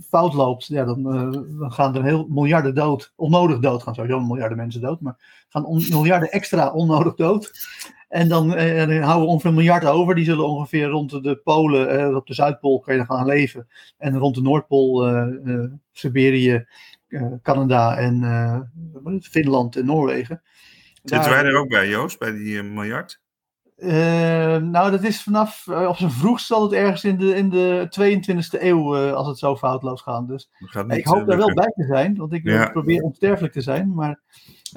[0.08, 4.20] fout loopt, ja, dan, uh, dan gaan er heel miljarden dood, onnodig dood, gaan sowieso
[4.20, 7.52] miljarden mensen dood, maar gaan on, miljarden extra onnodig dood.
[8.08, 10.14] En dan, eh, dan houden we ongeveer een miljard over.
[10.14, 13.68] Die zullen ongeveer rond de Polen, eh, op de Zuidpool kan je dan gaan leven.
[13.98, 16.66] En rond de Noordpool, eh, Siberië,
[17.42, 18.20] Canada en?
[19.22, 20.42] Finland en Noorwegen.
[21.02, 23.20] Zitten wij er ook bij, Joost, bij die miljard?
[24.62, 27.86] Nou, dat is vanaf, eh, op zijn vroegst zal het ergens in de, in de
[27.90, 30.28] 22e eeuw, als het zo foutloos gaat.
[30.28, 30.50] Dus
[30.88, 32.70] ik hoop daar wel bij te zijn, want ik wil Ja.
[32.70, 33.94] proberen onsterfelijk te zijn.
[33.94, 34.20] Maar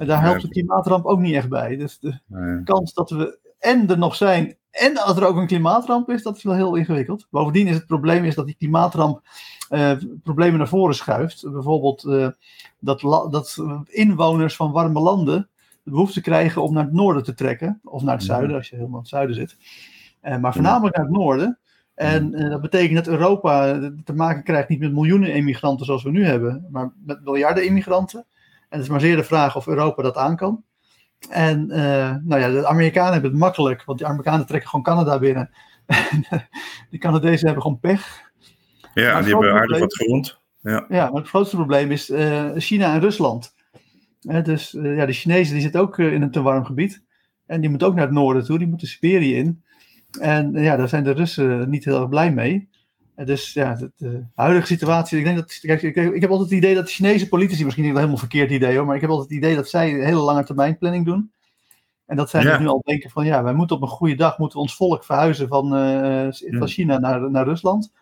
[0.06, 1.76] daar helpt de klimaatramp ook niet echt bij.
[1.76, 2.62] Dus de Nee.
[2.62, 6.36] kans dat we en er nog zijn en dat er ook een klimaatramp is, dat
[6.36, 7.26] is wel heel ingewikkeld.
[7.30, 9.20] Bovendien is het probleem is dat die klimaatramp
[9.68, 11.50] eh, problemen naar voren schuift.
[11.52, 12.28] Bijvoorbeeld eh,
[12.78, 15.48] dat, dat inwoners van warme landen
[15.82, 17.80] de behoefte krijgen om naar het noorden te trekken.
[17.84, 18.32] Of naar het Mhm.
[18.32, 19.56] zuiden, als je helemaal in het zuiden zit.
[20.20, 21.58] Eh, maar voornamelijk naar het noorden.
[21.94, 26.10] En eh, dat betekent dat Europa te maken krijgt niet met miljoenen immigranten zoals we
[26.10, 28.26] nu hebben, maar met miljarden immigranten.
[28.70, 30.64] En het is maar zeer de vraag of Europa dat aan kan.
[31.28, 35.18] En eh, nou ja, de Amerikanen hebben het makkelijk, want de Amerikanen trekken gewoon Canada
[35.18, 35.50] binnen.
[36.90, 38.32] die Canadezen hebben gewoon pech.
[38.94, 40.40] Ja, die hebben aardig wat grond.
[40.62, 43.54] Ja, maar het grootste probleem is eh, China en Rusland.
[44.20, 47.04] Dus eh, ja, de Chinezen die zitten ook in een te warm gebied.
[47.46, 49.62] En die moeten ook naar het noorden toe, die moeten Siberië in.
[50.20, 52.69] En ja, daar zijn de Russen niet heel erg blij mee.
[53.24, 56.58] Dus ja, de, de huidige situatie, ik denk dat, kijk, ik, ik heb altijd het
[56.58, 59.10] idee dat de Chinese politici, misschien niet een helemaal verkeerd idee hoor, maar ik heb
[59.10, 61.32] altijd het idee dat zij een hele lange termijn planning doen.
[62.06, 62.50] En dat zij Ja.
[62.50, 64.76] dus nu al denken van ja, wij moeten op een goede dag, moeten we ons
[64.76, 66.28] volk verhuizen van, eh,
[66.58, 67.92] van China naar, naar Rusland.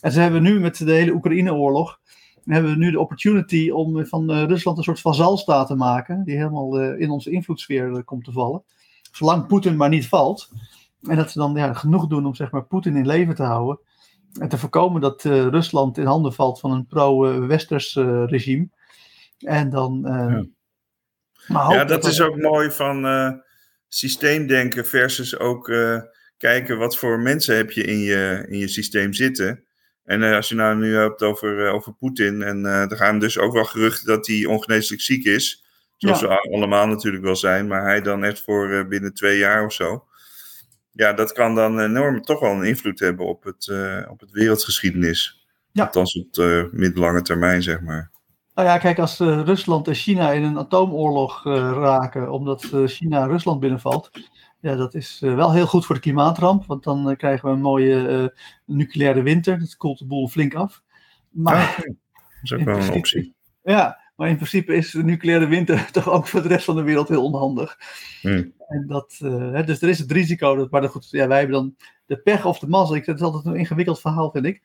[0.00, 2.00] En ze hebben nu met de hele Oekraïne-oorlog,
[2.44, 6.36] hebben we nu de opportunity om van eh, Rusland een soort vazalstaat te maken, die
[6.36, 8.62] helemaal eh, in onze invloedssfeer komt te vallen.
[9.12, 10.50] Zolang Poetin maar niet valt.
[11.02, 13.78] En dat ze dan ja, genoeg doen om zeg maar, Poetin in leven te houden.
[14.40, 18.68] En te voorkomen dat eh, Rusland in handen valt van een pro-westers eh, regime.
[19.38, 20.06] En dan.
[20.06, 20.44] eh, Ja.
[21.48, 23.30] maar hoop Ja, dat is ook mooi van eh,
[23.88, 26.00] systeemdenken versus ook eh,
[26.36, 29.64] kijken wat voor mensen heb je in je, in je systeem zitten.
[30.04, 33.52] En als je nou nu hebt over, over Poetin, en eh, er gaan dus ook
[33.52, 35.64] wel geruchten dat hij ongeneeslijk ziek is.
[35.96, 36.28] Zoals Ja.
[36.28, 39.72] we allemaal natuurlijk wel zijn, maar hij dan echt voor eh, binnen twee jaar of
[39.72, 40.07] zo.
[40.98, 44.30] Ja, dat kan dan enorm toch wel een invloed hebben op het, eh, op het
[44.30, 45.46] wereldgeschiedenis.
[45.72, 45.84] Ja.
[45.84, 48.10] Althans op de middellange termijn, zeg maar.
[48.54, 53.26] Nou ja, kijk, als uh, Rusland en China in een atoomoorlog uh, raken, omdat China
[53.26, 54.10] Rusland binnenvalt,
[54.60, 58.34] ja, dat is wel heel goed voor de klimaatramp, want dan krijgen we een mooie
[58.66, 59.58] nucleaire winter.
[59.58, 60.82] Dat koelt de boel flink af.
[61.30, 61.96] Maar ja, dat
[62.42, 63.34] is ook wel een optie.
[63.62, 66.82] Ja, maar in principe is de nucleaire winter toch ook voor de rest van de
[66.82, 67.78] wereld heel onhandig.
[68.20, 68.56] Hmm.
[68.68, 71.76] En dat, hè, dus er is het risico, dat, maar goed, ja, wij hebben dan
[72.06, 72.96] de pech of de mazzel.
[72.96, 74.62] Ik, het is altijd een ingewikkeld verhaal, vind ik.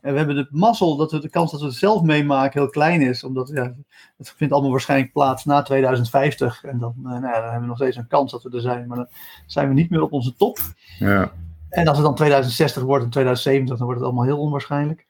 [0.00, 2.70] En we hebben de mazzel dat we de kans dat we het zelf meemaken heel
[2.70, 3.24] klein is.
[3.24, 3.74] Omdat ja,
[4.16, 6.64] het vindt allemaal waarschijnlijk plaats na 2050.
[6.64, 8.86] En dan, nou ja, dan hebben we nog steeds een kans dat we er zijn.
[8.86, 9.08] Maar dan
[9.46, 10.58] zijn we niet meer op onze top.
[10.98, 11.32] Ja.
[11.68, 15.06] En als het dan 2060 wordt en 2070, dan wordt het allemaal heel onwaarschijnlijk.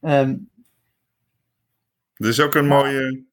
[0.00, 0.48] Um,
[2.14, 3.24] er is ook een mooie,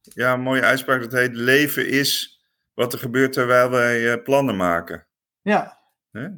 [0.00, 2.33] ja, een mooie uitspraak dat heet: Leven is
[2.74, 5.06] wat er gebeurt terwijl wij uh, plannen maken.
[5.42, 5.82] Ja.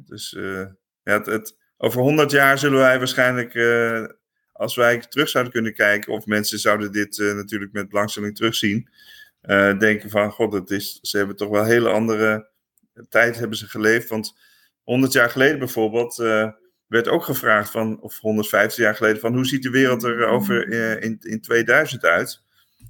[0.05, 0.65] Dus uh,
[1.03, 4.05] ja, het, het, over 100 jaar zullen wij waarschijnlijk uh,
[4.51, 8.89] als wij terug zouden kunnen kijken, of mensen zouden dit uh, natuurlijk met belangstelling terugzien,
[9.41, 12.49] uh, denken van, god, het is, ze hebben toch wel een hele andere
[13.09, 14.09] tijd hebben ze geleefd.
[14.09, 14.37] Want
[14.83, 16.15] 100 jaar geleden bijvoorbeeld
[16.87, 20.69] werd ook gevraagd van, of 150 jaar geleden, van hoe ziet de wereld er over
[21.01, 22.43] in, in 2000 uit?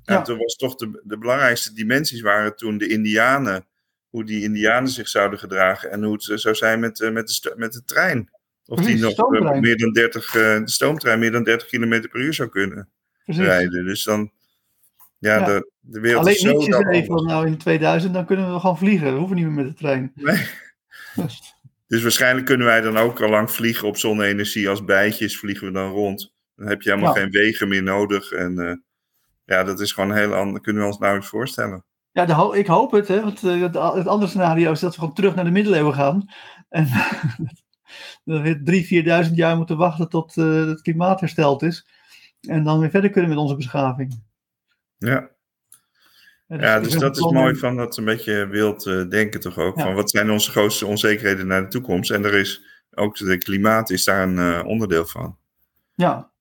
[0.08, 0.18] Ja.
[0.18, 3.66] En toen was toch de, de belangrijkste dimensies waren toen de Indianen,
[4.10, 7.74] hoe die Indianen zich zouden gedragen en hoe het zou zijn met, met, de, met
[7.74, 8.30] de trein.
[8.66, 12.20] Of die nog uh, meer dan 30, uh, de stoomtrein meer dan 30 km per
[12.20, 12.90] uur zou kunnen
[13.24, 13.44] Precies.
[13.44, 13.86] rijden.
[13.86, 14.32] Dus dan,
[15.18, 15.46] ja, ja.
[15.46, 16.50] De, de wereld Alleen is zo...
[16.50, 19.14] Alleen Nietzsche van, nou in 2000, dan kunnen we gewoon vliegen.
[19.14, 20.12] We hoeven niet meer met de trein.
[20.16, 20.46] Nee.
[21.88, 24.70] dus waarschijnlijk kunnen wij dan ook al lang vliegen op zonne-energie.
[24.70, 26.34] Als bijtjes vliegen we dan rond.
[26.56, 27.22] Dan heb je helemaal ja.
[27.22, 28.32] geen wegen meer nodig.
[28.32, 28.74] En uh,
[29.48, 30.64] ja, dat is gewoon heel anders.
[30.64, 31.86] kunnen we ons nauwelijks voorstellen.
[32.12, 33.08] Ja, de ho ik hoop het.
[33.08, 36.30] Hè, want het andere scenario is dat we gewoon terug naar de middeleeuwen gaan.
[36.70, 36.88] En
[38.26, 41.88] dat we drie, vierduizend jaar moeten wachten tot uh, het klimaat hersteld is.
[42.42, 44.24] En dan weer verder kunnen met onze beschaving.
[44.98, 45.30] Ja.
[46.48, 49.58] Ja, dus, ja, dus dat is mooi van dat een beetje wild uh, denken toch
[49.58, 49.78] ook.
[49.78, 49.84] Ja.
[49.84, 52.12] Van wat zijn onze grootste onzekerheden naar de toekomst?
[52.12, 55.38] En er is ook de klimaat is daar een onderdeel van.
[55.96, 56.32] Ja.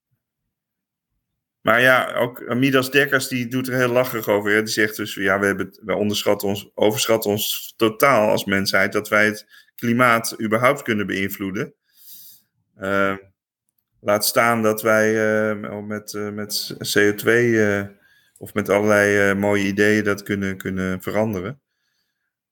[1.67, 4.51] Maar ja, ook Midas Dekkers die doet er heel lachig over.
[4.51, 4.63] Hè?
[4.63, 9.09] Die zegt dus, ja, we, hebben, wij onderschatten ons, overschatten ons totaal als mensheid dat
[9.09, 11.75] wij het klimaat überhaupt kunnen beïnvloeden.
[12.81, 13.17] Uh,
[14.01, 15.15] laat staan dat wij
[15.55, 17.31] uh, met, uh, met CO2
[18.39, 21.61] of met allerlei mooie ideeën dat kunnen, kunnen veranderen.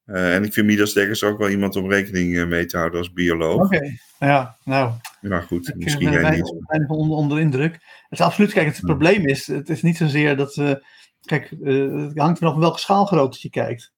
[0.04, 3.64] En ik vind Midas Dekkers ook wel iemand om rekening mee te houden als bioloog.
[3.64, 3.98] Oké, okay.
[4.18, 4.92] ja, nou.
[5.20, 6.54] Maar goed, ik misschien jij niet.
[6.68, 7.72] Ik onder, onder indruk.
[7.72, 10.86] Het is absoluut, kijk, het probleem is, het is niet zozeer dat we,
[11.20, 13.92] kijk, het hangt er nog welke schaalgrootte je kijkt.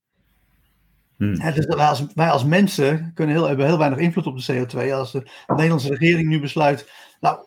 [1.17, 1.35] Hmm.
[1.35, 4.67] Ja, dus wij, als, wij als mensen kunnen heel, hebben heel weinig invloed op de
[4.67, 4.93] CO2.
[4.93, 6.91] Als de Nederlandse regering nu besluit,
[7.21, 7.39] nou,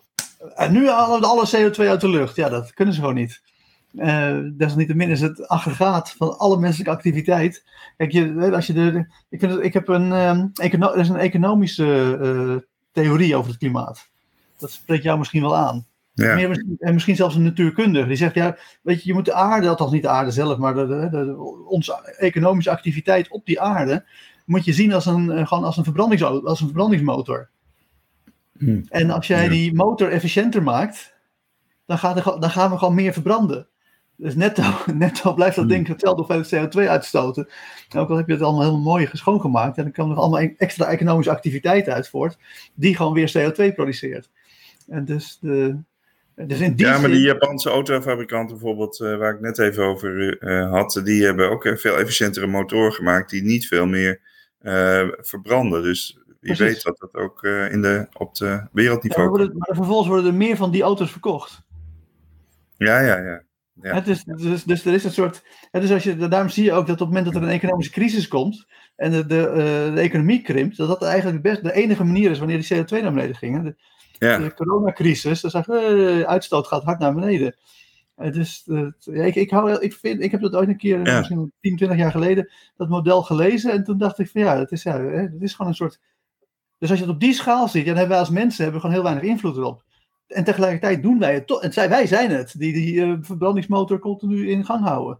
[0.55, 2.35] en nu halen we alle CO2 uit de lucht.
[2.35, 3.41] Ja, dat kunnen ze gewoon niet.
[3.93, 7.65] Uh, desalniettemin is het aggregaat van alle menselijke activiteit.
[7.97, 11.15] Kijk, je, als je de, ik, vind ik heb een, um, econo, er is een
[11.15, 12.55] economische uh,
[12.91, 14.09] theorie over het klimaat.
[14.57, 15.85] Dat spreekt jou misschien wel aan.
[16.13, 16.35] Ja.
[16.35, 18.07] Meer, en misschien zelfs een natuurkundige.
[18.07, 20.75] Die zegt, ja, weet je, je moet de aarde, althans niet de aarde zelf, maar
[20.75, 24.05] de, de, de, onze economische activiteit op die aarde,
[24.45, 27.49] moet je zien als een, gewoon als een, verbrandings, als een verbrandingsmotor.
[28.57, 28.85] Hmm.
[28.89, 31.15] En als jij die motor efficiënter maakt,
[31.85, 33.67] dan, gaat er, dan gaan we gewoon meer verbranden.
[34.19, 37.47] Dus netto, netto blijft dat ding hetzelfde hoeveelheid CO2 uitstoten.
[37.95, 40.85] ook al heb je het allemaal helemaal mooi schoongemaakt, en dan komen er allemaal extra
[40.85, 42.37] economische activiteit uit voort,
[42.73, 44.29] die gewoon weer CO2 produceert.
[44.87, 45.77] En dus de,
[46.35, 50.43] dus in die ja, maar die Japanse autofabrikanten bijvoorbeeld, uh, waar ik net even over
[50.43, 54.21] uh, had, die hebben ook veel efficiëntere motoren gemaakt die niet veel meer
[54.61, 55.83] uh, verbranden.
[55.83, 56.59] Dus wie Precies.
[56.59, 60.31] weet dat dat ook in de, op de wereldniveau ja, maar, worden, maar vervolgens worden
[60.31, 61.61] er meer van die auto's verkocht.
[62.77, 63.47] Ja, ja, ja.
[63.81, 63.93] Ja.
[63.93, 65.43] Het is, dus, dus er is een soort.
[65.71, 67.91] Dus als je, daarom zie je ook dat op het moment dat er een economische
[67.91, 68.65] crisis komt
[68.95, 72.67] en de, de, de economie krimpt, dat dat eigenlijk best de enige manier is wanneer
[72.67, 73.63] die CO2 naar beneden ging.
[73.63, 73.75] De,
[74.19, 74.37] ja.
[74.37, 77.55] de coronacrisis, dan zeg je, uitstoot gaat hard naar beneden.
[78.15, 78.63] dus
[78.99, 81.17] ja, ik, ik, hou, ik, vind, ik heb dat ooit een keer, Ja.
[81.17, 83.71] misschien 10, 20 jaar geleden, dat model gelezen.
[83.71, 85.99] En toen dacht ik van ja, het is, ja, het is gewoon een soort.
[86.77, 88.95] Dus als je het op die schaal ziet, dan hebben wij als mensen hebben gewoon
[88.95, 89.83] heel weinig invloed erop.
[90.29, 91.61] En tegelijkertijd doen wij het toch.
[91.61, 95.19] En zij, wij zijn het, die die eh, verbrandingsmotor continu in gang houden.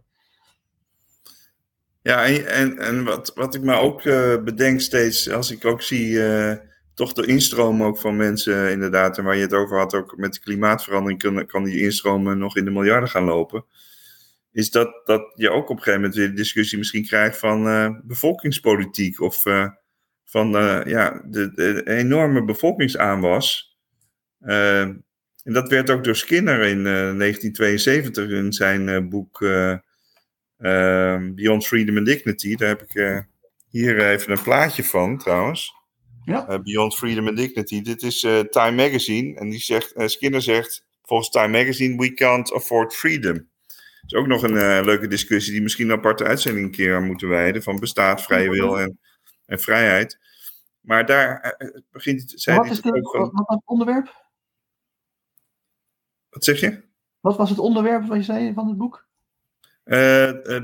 [2.02, 5.82] Ja, en, en, en wat, wat ik me ook eh, bedenk steeds, als ik ook
[5.82, 6.56] zie eh,
[6.94, 10.34] toch de instroom ook van mensen inderdaad, en waar je het over had, ook met
[10.34, 13.64] de klimaatverandering kan, kan die instroom nog in de miljarden gaan lopen.
[14.52, 17.62] Is dat, dat je ook op een gegeven moment weer de discussie misschien krijgt van
[18.06, 19.42] bevolkingspolitiek of
[20.24, 20.50] van
[20.86, 23.69] ja, de enorme bevolkingsaanwas.
[24.40, 24.80] Eh,
[25.44, 29.38] En dat werd ook door Skinner in 1972 in zijn boek
[31.34, 32.56] Beyond Freedom and Dignity.
[32.56, 33.24] Daar heb ik
[33.70, 35.74] hier even een plaatje van trouwens.
[36.24, 36.58] Ja.
[36.58, 37.82] Beyond Freedom and Dignity.
[37.82, 39.38] Dit is Time Magazine.
[39.38, 43.34] En die zegt, Skinner zegt, volgens Time Magazine, we can't afford freedom.
[43.34, 47.06] Dat is ook nog een leuke discussie die misschien een aparte uitzending een keer aan
[47.06, 47.62] moeten wijden.
[47.62, 48.98] Van bestaat vrije wil en,
[49.46, 50.18] en vrijheid.
[50.80, 51.56] Maar daar
[51.90, 53.30] begint zij wat is dit, van...
[53.32, 54.19] wat, het onderwerp?
[56.30, 56.82] Wat zeg je?
[57.20, 59.08] Wat was het onderwerp wat je zei van het boek?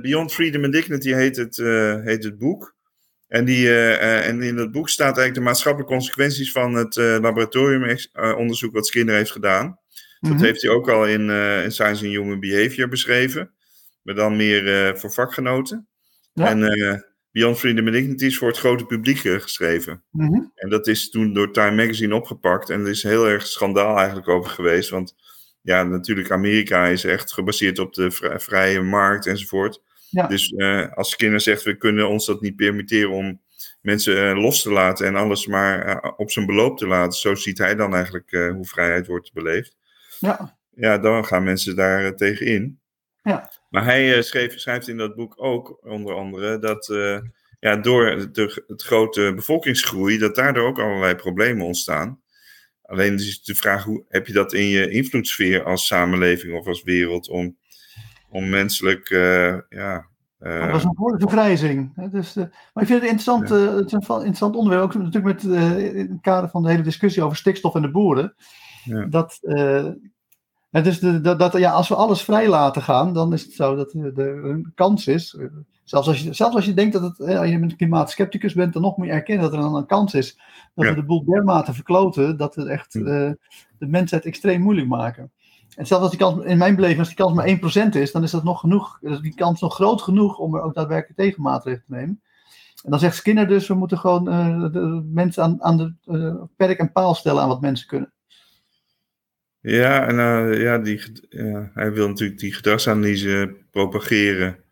[0.00, 1.56] Beyond Freedom and Dignity heet het,
[2.04, 2.74] heet het boek.
[3.28, 8.86] En, die, en in dat boek staat eigenlijk de maatschappelijke consequenties van het laboratoriumonderzoek wat
[8.86, 9.78] Skinner heeft gedaan.
[10.20, 10.42] Dat mhm.
[10.42, 11.30] heeft hij ook al in,
[11.64, 13.50] in Science and Human Behavior beschreven.
[14.02, 15.88] Maar dan meer voor vakgenoten.
[16.32, 16.48] Ja.
[16.48, 17.04] En
[17.36, 20.02] Beyond Freedom and Dignity is voor het grote publiek geschreven.
[20.10, 20.40] Mhm.
[20.54, 22.70] En dat is toen door Time Magazine opgepakt.
[22.70, 24.90] En er is heel erg schandaal eigenlijk over geweest.
[24.90, 25.14] Want
[25.66, 29.82] ja, natuurlijk, Amerika is echt gebaseerd op de vrije markt enzovoort.
[30.10, 30.26] Ja.
[30.26, 33.40] Dus uh, als Skinner zegt, we kunnen ons dat niet permitteren om
[33.80, 37.18] mensen uh, los te laten en alles maar uh, op zijn beloop te laten.
[37.18, 39.76] Zo ziet hij dan eigenlijk hoe vrijheid wordt beleefd.
[40.18, 40.58] Ja.
[40.74, 42.80] ja, dan gaan mensen daar tegen in.
[43.22, 43.50] Ja.
[43.70, 46.86] Maar hij schreef, schrijft in dat boek ook onder andere dat
[47.60, 52.20] ja, door de, het grote bevolkingsgroei, dat daardoor ook allerlei problemen ontstaan.
[52.86, 56.82] Alleen is de vraag, hoe heb je dat in je invloedssfeer als samenleving of als
[56.82, 57.56] wereld om,
[58.28, 60.06] om menselijk, uh, ja...
[60.40, 62.10] Uh, dat was een voor vergrijzing.
[62.10, 63.54] Dus, uh, maar ik vind het interessant, ja.
[63.54, 65.42] het is een interessant onderwerp, ook natuurlijk met,
[65.82, 68.34] in het kader van de hele discussie over stikstof en de boeren.
[68.84, 69.04] Ja.
[69.04, 69.38] Dat,
[70.70, 73.52] het is de, dat, dat, ja, als we alles vrij laten gaan, dan is het
[73.52, 75.38] zo dat er een kans is,
[75.86, 78.82] zelfs als je, zelfs als je denkt dat het, als je een klimaatskepticus bent, dan
[78.82, 80.38] nog moet je erkennen dat er dan een kans is
[80.74, 83.04] dat we de boel dermate verkloten, dat we echt uh,
[83.78, 85.32] de mensheid extreem moeilijk maken.
[85.76, 88.22] En zelfs als die kans, in mijn beleving, als die kans maar 1% is, dan
[88.22, 91.84] is dat nog genoeg, is die kans nog groot genoeg om er ook daadwerkelijk tegenmaatregelen
[91.86, 92.20] te nemen.
[92.84, 96.42] En dan zegt Skinner dus, we moeten gewoon uh, de mensen aan, aan de uh,
[96.56, 98.12] perk en paal stellen aan wat mensen kunnen.
[99.60, 100.16] Ja, en
[100.58, 104.64] ja, die, ja, hij wil natuurlijk die gedragsanalyse propageren.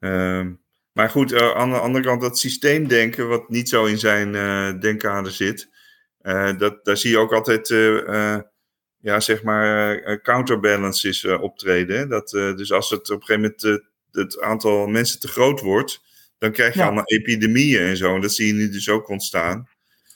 [0.00, 0.46] Uh,
[0.92, 4.80] maar goed, uh, aan de andere kant, dat systeemdenken, wat niet zo in zijn uh,
[4.80, 5.68] denkkader zit,
[6.58, 7.68] dat, daar zie je ook altijd,
[8.98, 12.08] ja, zeg maar, counterbalances optreden.
[12.08, 16.00] Dat, dus als het op een gegeven moment het aantal mensen te groot wordt,
[16.38, 18.14] dan krijg je allemaal epidemieën en zo.
[18.14, 19.68] En dat zie je nu dus ook ontstaan.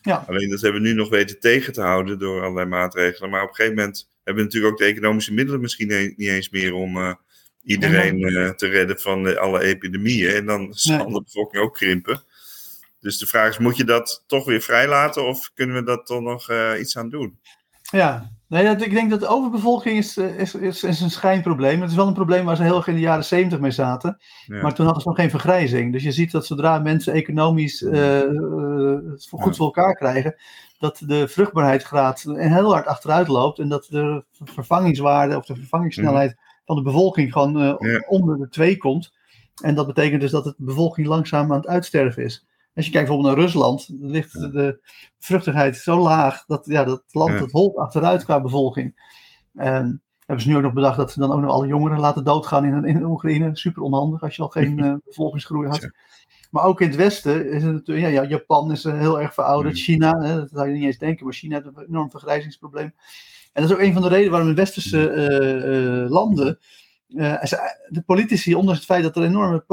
[0.02, 0.24] Ja.
[0.26, 3.30] Alleen dat hebben we nu nog weten tegen te houden door allerlei maatregelen.
[3.30, 6.50] Maar op een gegeven moment hebben we natuurlijk ook de economische middelen misschien niet eens
[6.50, 7.18] meer om
[7.62, 10.34] iedereen uh, te redden van uh, alle epidemieën.
[10.34, 11.14] En dan zal nee.
[11.14, 12.22] de bevolking ook krimpen.
[13.00, 16.20] Dus de vraag is, moet je dat toch weer vrijlaten of kunnen we dat toch
[16.20, 17.38] nog iets aan doen?
[17.90, 21.80] Ja, nee, dat, ik denk dat de overbevolking is, is, is, is, een schijnprobleem.
[21.80, 24.18] Het is wel een probleem waar ze heel erg in de jaren zeventig mee zaten.
[24.46, 24.62] Ja.
[24.62, 25.92] Maar toen hadden ze nog geen vergrijzing.
[25.92, 28.98] Dus je ziet dat zodra mensen economisch uh, uh,
[29.30, 30.34] goed voor elkaar krijgen,
[30.78, 33.58] dat de vruchtbaarheidsgraad heel hard achteruit loopt.
[33.58, 36.36] En dat de vervangingswaarde of de vervangingssnelheid
[36.70, 38.04] van de bevolking gewoon uh, ja.
[38.08, 39.12] onder de twee komt.
[39.62, 42.46] En dat betekent dus dat de bevolking langzaam aan het uitsterven is.
[42.74, 44.80] Als je kijkt bijvoorbeeld naar Rusland, ligt de, de
[45.18, 48.94] vruchtigheid zo laag dat ja, dat land het holt achteruit qua bevolking.
[49.54, 52.24] En hebben ze nu ook nog bedacht dat ze dan ook nog alle jongeren laten
[52.24, 53.56] doodgaan in, in Oekraïne.
[53.56, 55.90] Super onhandig als je al geen uh, bevolkingsgroei had.
[56.50, 59.74] Maar ook in het Westen is het natuurlijk, ja, Japan is heel erg verouderd.
[59.74, 59.80] Mm.
[59.80, 62.94] China, hè, dat zou je niet eens denken, maar China heeft een enorm vergrijzingsprobleem.
[63.52, 66.58] En dat is ook een van de redenen waarom in westerse uh, uh, landen
[67.08, 67.42] uh,
[67.88, 69.64] de politici, ondanks het feit dat er enorme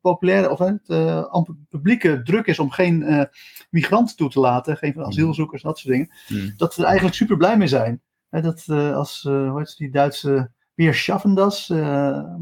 [0.00, 3.22] populaire of het uh, publieke druk is om geen uh,
[3.70, 6.52] migranten toe te laten, geen van asielzoekers en dat soort dingen, mm.
[6.56, 8.00] dat ze er eigenlijk super blij mee zijn.
[8.28, 11.70] He, dat als, hoe heet die Duitse Weer Schaffendas,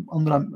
[0.06, 0.46] Andra,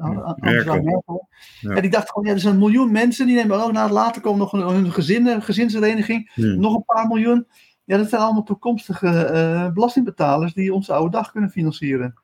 [0.41, 1.29] Angela Merkel.
[1.61, 1.71] Ja.
[1.71, 4.23] En die dacht gewoon, ja, er zijn een miljoen mensen, die nemen ook na later
[4.23, 6.61] komen nog hun, hun gezin, gezinshereniging, mm.
[6.61, 7.47] nog een paar miljoen.
[7.85, 12.15] Ja, dat zijn allemaal toekomstige belastingbetalers die onze oude dag kunnen financieren.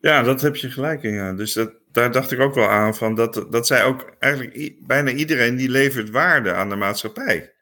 [0.00, 1.12] Ja, dat heb je gelijk in.
[1.12, 1.32] Ja.
[1.32, 5.10] Dus dat, daar dacht ik ook wel aan van dat, dat zij ook eigenlijk bijna
[5.10, 7.52] iedereen die levert waarde aan de maatschappij.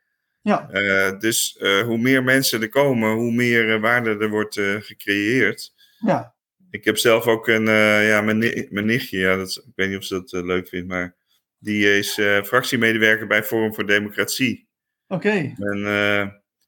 [0.43, 0.69] Ja.
[0.73, 5.75] Uh, dus uh, hoe meer mensen er komen, hoe meer waarde er wordt gecreëerd.
[5.99, 6.35] Ja.
[6.71, 7.67] Ik heb zelf ook een,
[8.03, 8.39] ja, mijn,
[8.71, 11.15] mijn nichtje, ja, dat, ik weet niet of ze dat leuk vindt, maar
[11.59, 12.13] die is
[12.45, 14.66] fractiemedewerker bij Forum voor Democratie.
[15.09, 15.27] Oké.
[15.27, 15.55] Okay.
[15.59, 15.85] En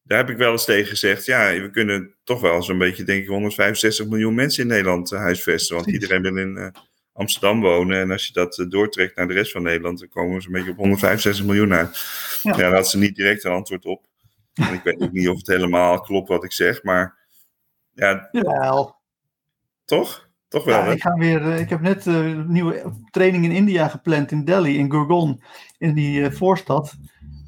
[0.08, 3.22] daar heb ik wel eens tegen gezegd, ja, we kunnen toch wel zo'n beetje, denk
[3.22, 5.76] ik, 165 miljoen mensen in Nederland uh, huisvesten.
[5.76, 6.68] Want iedereen wil in uh,
[7.12, 8.00] Amsterdam wonen.
[8.00, 10.52] En als je dat uh, doortrekt naar de rest van Nederland, dan komen we zo'n
[10.52, 12.04] beetje op 165 miljoen uit.
[12.42, 14.06] Ja, ja daar had ze niet direct een antwoord op.
[14.54, 17.16] En ik weet ook niet of het helemaal klopt wat ik zeg, maar
[17.92, 18.96] Ja, Jawel.
[19.84, 20.28] toch?
[20.48, 23.50] Toch wel, Ja, ik, ga weer, eh, ik heb net eh, een nieuwe training in
[23.50, 25.42] India gepland, in Delhi, in Gurgaon,
[25.78, 26.96] in die eh, voorstad.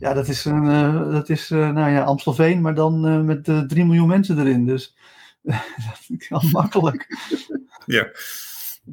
[0.00, 3.48] Ja, dat is, een, eh, dat is eh, nou ja, Amstelveen, maar dan eh, met
[3.48, 4.66] eh 3 miljoen mensen erin.
[4.66, 4.96] Dus
[5.42, 7.06] dat kan makkelijk.
[7.86, 8.08] Ja.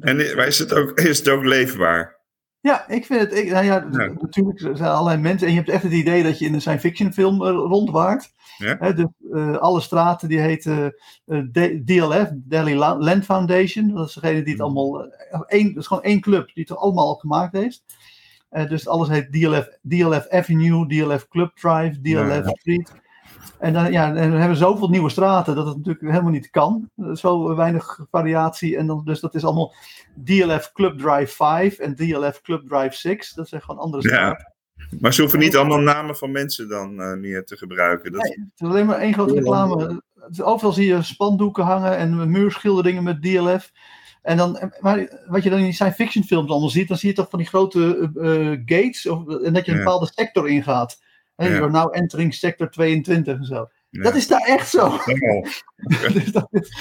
[0.00, 2.16] En is het ook, is het ook leefbaar?
[2.60, 3.34] Ja, ik vind het.
[3.34, 4.12] Ik, nou ja, Ja.
[4.20, 5.46] natuurlijk zijn allerlei mensen.
[5.46, 8.30] En je hebt echt het idee dat je in een science fiction film rondwaart.
[8.58, 8.78] Ja.
[8.78, 10.94] Eh, alle straten die heten
[11.84, 13.94] DLF, Delhi La- Land Foundation.
[13.94, 14.76] Dat is degene die het Mhm.
[14.76, 15.06] allemaal.
[15.46, 17.84] één, dat is gewoon één club die het allemaal gemaakt heeft.
[18.50, 22.48] Eh, dus alles heet DLF, DLF Avenue, DLF Club Drive, DLF Ja.
[22.48, 22.92] Street.
[23.58, 26.90] En, dan, ja, en we hebben zoveel nieuwe straten dat het natuurlijk helemaal niet kan.
[26.96, 28.76] Er is Zo weinig variatie.
[28.76, 29.74] En dan, dus dat is allemaal
[30.24, 33.32] DLF Club Drive 5 en DLF Club Drive 6.
[33.32, 34.08] Dat zijn gewoon andere Ja.
[34.08, 34.52] straten.
[35.00, 38.12] Maar ze hoeven niet allemaal namen van mensen dan eh, meer te gebruiken.
[38.12, 40.02] Dat, Nee, het is alleen maar één grote reclame.
[40.20, 43.72] Het- Overal zie je spandoeken hangen en muurschilderingen met DLF.
[44.28, 47.08] En dan, maar wat je dan in die science fiction films allemaal ziet, dan zie
[47.08, 49.06] je toch van die grote eh, eh, gates.
[49.06, 49.84] Of, en dat je een Ja.
[49.84, 51.00] bepaalde sector ingaat.
[51.36, 51.66] En Ja.
[51.66, 53.68] now entering sector 22 en zo.
[53.90, 54.02] Ja.
[54.02, 54.86] Dat is daar echt zo.
[54.86, 55.06] Oh,
[56.14, 56.72] dus dat, is-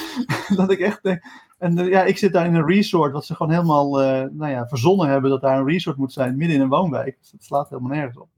[0.56, 1.22] dat ik echt denk.
[1.58, 4.52] En eh, ja, ik zit daar in een resort, wat ze gewoon helemaal eh, nou
[4.52, 7.18] ja, verzonnen hebben dat daar een resort moet zijn, midden in een woonwijk.
[7.20, 8.30] Dus dat slaat helemaal nergens op.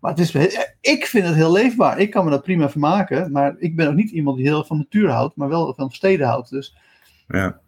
[0.00, 0.34] Maar het is,
[0.80, 1.98] ik vind het heel leefbaar.
[1.98, 3.32] Ik kan me dat prima vermaken.
[3.32, 6.26] Maar ik ben ook niet iemand die heel van natuur houdt, maar wel van steden
[6.26, 6.50] houdt.
[6.50, 6.76] Dus
[7.28, 7.62] ja.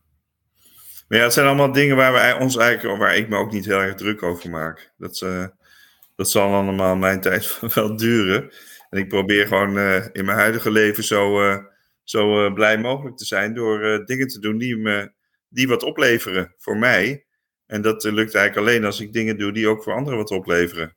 [1.09, 3.65] Maar ja, het zijn allemaal dingen waar, wij ons eigenlijk, waar ik me ook niet
[3.65, 4.93] heel erg druk over maak.
[4.97, 5.47] Dat, eh,
[6.17, 8.53] dat zal allemaal mijn tijd wel duren.
[8.91, 11.65] En ik probeer gewoon eh, in mijn huidige leven zo, eh,
[12.03, 15.13] zo blij mogelijk te zijn door dingen te doen die, me,
[15.49, 17.25] die wat opleveren voor mij.
[17.67, 20.97] En dat lukt eigenlijk alleen als ik dingen doe die ook voor anderen wat opleveren.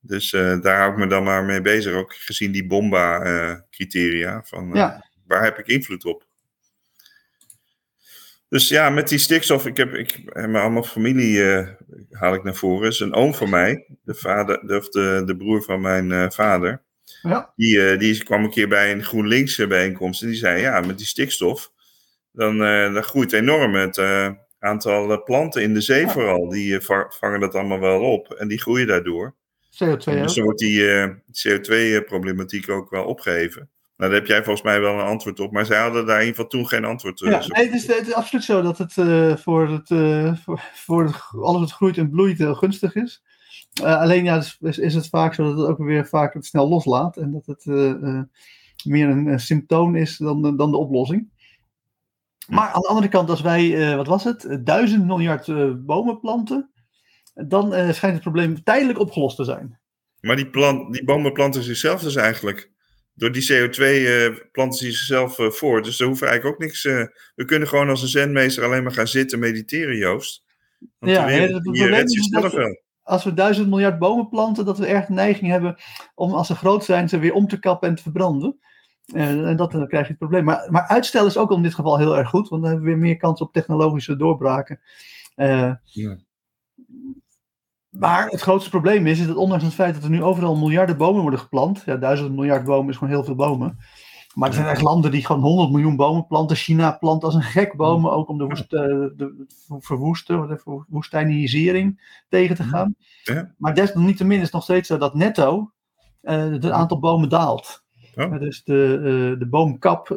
[0.00, 4.42] Dus daar hou ik me dan maar mee bezig, ook gezien die Bomba-criteria.
[4.44, 6.23] van ja, waar heb ik invloed op?
[8.48, 11.68] Dus ja, met die stikstof, ik heb, ik, heb me allemaal familie eh,
[12.10, 12.88] haal ik naar voren.
[12.88, 16.82] is een oom van mij, de, vader, de, de, de broer van mijn eh, vader.
[17.22, 20.60] ja, Die, eh, die kwam een keer bij een GroenLinks eh, bijeenkomst en die zei,
[20.60, 21.72] ja, met die stikstof,
[22.32, 26.08] dan, eh, dan groeit enorm het eh, aantal eh, planten in de zee Ja.
[26.10, 26.48] vooral.
[26.48, 29.34] Die eh, va- vangen dat allemaal wel op en die groeien daardoor.
[29.84, 33.70] CO2 Dus dan wordt die eh, CO2-problematiek ook wel opgeheven.
[34.04, 36.26] Nou, daar heb jij volgens mij wel een antwoord op, maar zij hadden daar in
[36.26, 37.28] ieder geval toen geen antwoord op.
[37.28, 40.60] Ja, nee, het, is, het is absoluut zo dat het eh, voor, het, eh, voor,
[40.74, 43.22] voor het- alles wat groeit en bloeit heel gunstig is.
[43.82, 46.46] Eh, alleen ja, is, is, is het vaak zo dat het ook weer vaak het
[46.46, 47.16] snel loslaat.
[47.16, 48.22] En dat het eh, eh,
[48.84, 51.30] meer een, eh, symptoom is dan, de- dan de oplossing.
[52.48, 55.70] Maar aan de andere kant, als wij, eh, wat was het, eh, duizend miljard eh,
[55.76, 56.70] bomen planten,
[57.34, 59.78] dan eh, schijnt het probleem tijdelijk opgelost te zijn.
[60.20, 62.72] Maar die, plant, die bomen planten zichzelf dus eigenlijk.
[63.14, 65.84] Door die CO2 eh, planten ze zichzelf eh, voort.
[65.84, 66.84] Dus er hoeven eigenlijk ook niks.
[66.84, 70.44] eh, we kunnen gewoon als een zenmeester alleen maar gaan zitten mediteren, Joost.
[70.98, 72.82] Want Ja, wereld het probleem is dat-.
[73.02, 75.76] Als we duizend miljard bomen planten, dat we erg de neiging hebben
[76.14, 78.58] om als ze groot zijn, ze weer om te kappen en te verbranden.
[79.12, 80.44] En dat, dan krijg je het probleem.
[80.44, 82.94] Maar, maar uitstel is ook in dit geval heel erg goed, want dan hebben we
[82.94, 84.80] weer meer kans op technologische doorbraken.
[85.34, 85.80] Ja.
[87.98, 90.96] Maar het grootste probleem is, is dat ondanks het feit dat er nu overal miljarden
[90.96, 93.78] bomen worden geplant, ja, duizend miljard bomen is gewoon heel veel bomen.
[94.34, 96.56] Maar er zijn echt landen die gewoon 100 miljoen bomen planten.
[96.56, 98.80] China plant als een gek bomen, ook om de, woest, eh,
[99.16, 99.46] de
[99.78, 102.94] verwoesten, de verwoestijnisering tegen te gaan.
[103.22, 103.54] Ja.
[103.58, 105.72] Maar desalniettemin is het nog steeds zo dat netto
[106.24, 107.84] eh, het aantal bomen daalt.
[108.14, 110.08] Eh, dus de, eh, de boomkap,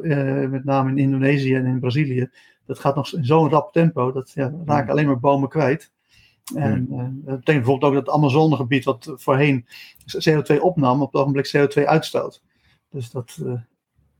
[0.49, 2.30] met name in Indonesië en in Brazilië,
[2.65, 4.11] dat gaat nog in zo'n rap tempo.
[4.11, 5.91] Dat ja, raken alleen maar bomen kwijt.
[6.55, 9.65] En eh, dat betekent bijvoorbeeld ook dat het Amazonegebied, wat voorheen
[10.29, 12.41] CO2 opnam, op het ogenblik CO2 uitstoot.
[12.89, 13.53] Dus dat eh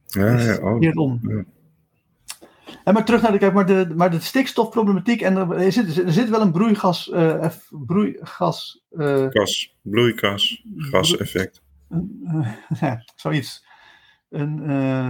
[0.08, 0.82] Ja, is ja, oh.
[1.22, 1.44] Ja.
[2.84, 5.98] En maar terug naar de, kijk, maar de, maar de stikstofproblematiek, en er, er zit,
[5.98, 8.84] er zit wel een broeigas, eh, eff- broeigas
[9.30, 11.62] Kas, bloeikas, gaseffect.
[12.82, 13.66] ja, zoiets.
[14.30, 14.60] Een,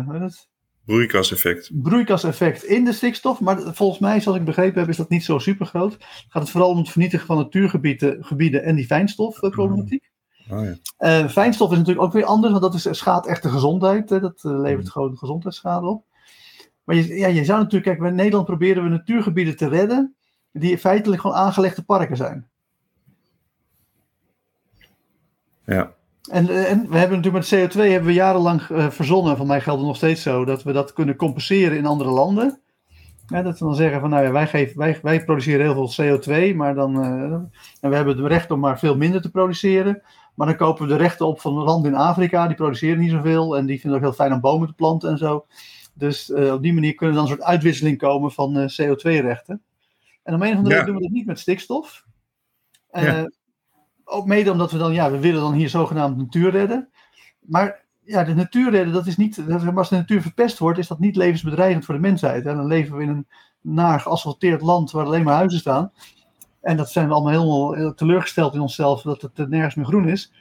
[0.03, 0.49] hoe heet het?
[0.87, 1.69] Broeikaseffect.
[1.73, 3.39] broeikaseffect in de stikstof.
[3.39, 5.97] Maar volgens mij, zoals ik begrepen heb, is dat niet zo super groot.
[5.99, 10.11] Gaat het vooral om het vernietigen van natuurgebieden gebieden en die fijnstofproblematiek.
[10.49, 10.75] Oh, ja.
[10.97, 14.09] Eh, fijnstof is natuurlijk ook weer anders, want dat is, schaadt echt de gezondheid.
[14.09, 14.19] Hè?
[14.19, 16.05] Dat eh, levert gewoon gezondheidsschade op.
[16.83, 20.15] Maar je, ja, je zou natuurlijk, kijk, in Nederland proberen we natuurgebieden te redden,
[20.51, 22.47] die feitelijk gewoon aangelegde parken zijn.
[25.65, 25.95] Ja.
[26.31, 29.61] En, eh, en we hebben natuurlijk met CO2 hebben we jarenlang eh, verzonnen, van mij
[29.61, 32.59] geldt het nog steeds zo, dat we dat kunnen compenseren in andere landen.
[33.27, 36.19] Ja, dat we dan zeggen van nou ja, wij, geven, wij, wij produceren heel veel
[36.19, 37.09] CO2, maar dan, eh,
[37.81, 40.01] en we hebben het recht om maar veel minder te produceren.
[40.35, 43.57] Maar dan kopen we de rechten op van landen in Afrika, die produceren niet zoveel
[43.57, 45.45] en die vinden het ook heel fijn om bomen te planten en zo.
[45.93, 49.61] Dus op die manier kunnen dan een soort uitwisseling komen van eh, CO2-rechten.
[50.23, 50.79] En om een of andere Ja.
[50.79, 52.05] reden doen we dat niet met stikstof.
[52.91, 53.31] Ja.
[54.09, 56.89] Ook mede omdat we dan, ja, we willen dan hier zogenaamd natuur redden.
[57.39, 59.43] Maar ja, de natuur redden, dat is niet,
[59.75, 62.45] als de natuur verpest wordt, is dat niet levensbedreigend voor de mensheid.
[62.45, 62.55] Hè?
[62.55, 63.27] Dan leven we in een
[63.61, 65.91] naar geasfalteerd land waar alleen maar huizen staan.
[66.61, 69.85] En dat zijn we allemaal helemaal heel teleurgesteld in onszelf dat het er nergens meer
[69.85, 70.33] groen is.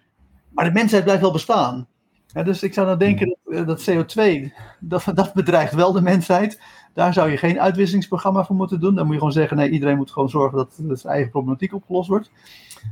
[0.50, 1.88] Maar de mensheid blijft wel bestaan.
[2.26, 6.00] Ja, dus ik zou nou denken dat, eh, dat CO2, dat, dat bedreigt wel de
[6.00, 6.60] mensheid.
[6.96, 8.94] Daar zou je geen uitwisselingsprogramma voor moeten doen.
[8.94, 11.74] Dan moet je gewoon zeggen, nee, iedereen moet gewoon zorgen dat, dat zijn eigen problematiek
[11.74, 12.30] opgelost wordt.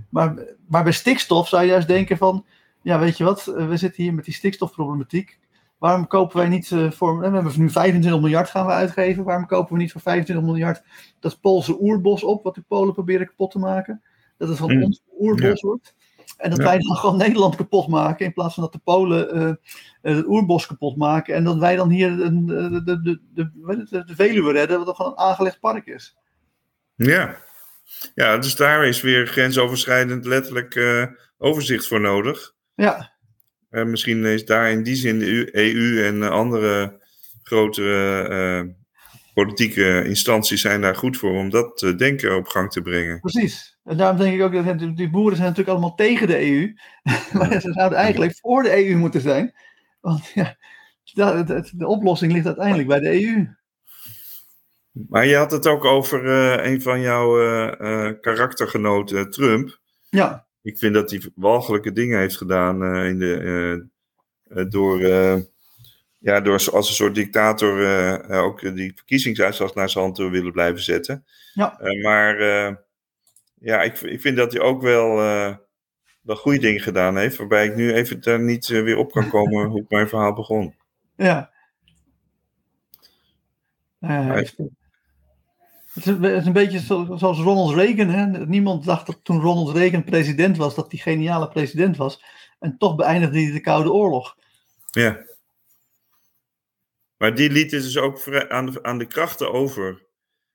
[0.08, 0.34] Maar,
[0.68, 2.44] maar bij stikstof zou je juist denken van,
[2.82, 5.38] ja, weet je wat, eh, we zitten hier met die stikstofproblematiek.
[5.78, 9.24] Waarom kopen wij niet eh, voor, we hebben nu 25 miljard gaan we uitgeven.
[9.24, 10.82] Waarom kopen we niet voor 25 miljard
[11.20, 14.02] dat Poolse oerbos op, wat de Polen proberen kapot te maken?
[14.36, 14.82] Dat het van Mm.
[14.82, 15.94] ons oerbos wordt.
[16.36, 16.64] En dat Ja.
[16.64, 20.26] wij dan gewoon Nederland kapot maken, in plaats van dat de Polen eh, eh, het
[20.26, 21.34] oerbos kapot maken.
[21.34, 23.00] En dat wij dan hier eh, de, de,
[23.34, 26.16] de, de, de Veluwe redden, wat dan gewoon een aangelegd park is.
[26.96, 27.36] Ja.
[28.14, 31.04] ja, dus daar is weer grensoverschrijdend letterlijk eh,
[31.38, 32.54] overzicht voor nodig.
[32.74, 33.12] Ja,
[33.70, 37.00] Eh, misschien is daar in die zin de EU en eh, andere
[37.42, 38.70] grotere eh,
[39.34, 43.20] politieke instanties zijn daar goed voor om dat eh, denken op gang te brengen.
[43.20, 43.78] precies.
[43.84, 46.74] En daarom denk ik ook dat die- boeren zijn natuurlijk allemaal tegen de EU.
[47.38, 49.54] maar ze zouden eigenlijk voor de EU moeten zijn.
[50.00, 53.46] Want ja, de oplossing ligt uiteindelijk bij de EU.
[55.08, 59.80] Maar je had het ook over eh, een van jouw eh, karaktergenoten, Trump.
[60.10, 63.86] Ja, Ik vind dat hij walgelijke dingen heeft gedaan in de,
[64.68, 64.98] door,
[66.24, 70.28] ja, door als een soort dictator eh, eh, ook die verkiezingsuitslag naar zijn hand te
[70.28, 71.24] willen blijven zetten.
[71.54, 71.78] Ja.
[71.80, 72.38] Eh, maar
[73.60, 75.16] ja, ik, ik vind dat hij ook wel,
[76.22, 79.66] wel goede dingen gedaan heeft, waarbij ik nu even daar niet weer op kan komen
[79.70, 80.74] hoe ik mijn verhaal begon.
[81.16, 81.52] ja.
[84.00, 84.54] Het,
[85.94, 86.06] is,
[86.46, 88.08] een- beetje zo- zoals Ronald Reagan.
[88.08, 88.26] Hè?
[88.46, 92.24] Niemand dacht dat toen Ronald Reagan president was, dat hij geniale president was.
[92.58, 94.36] En toch beëindigde hij de Koude Oorlog.
[94.90, 95.18] Ja.
[97.16, 100.02] Maar die liet het dus ook aan de, aan de krachten over.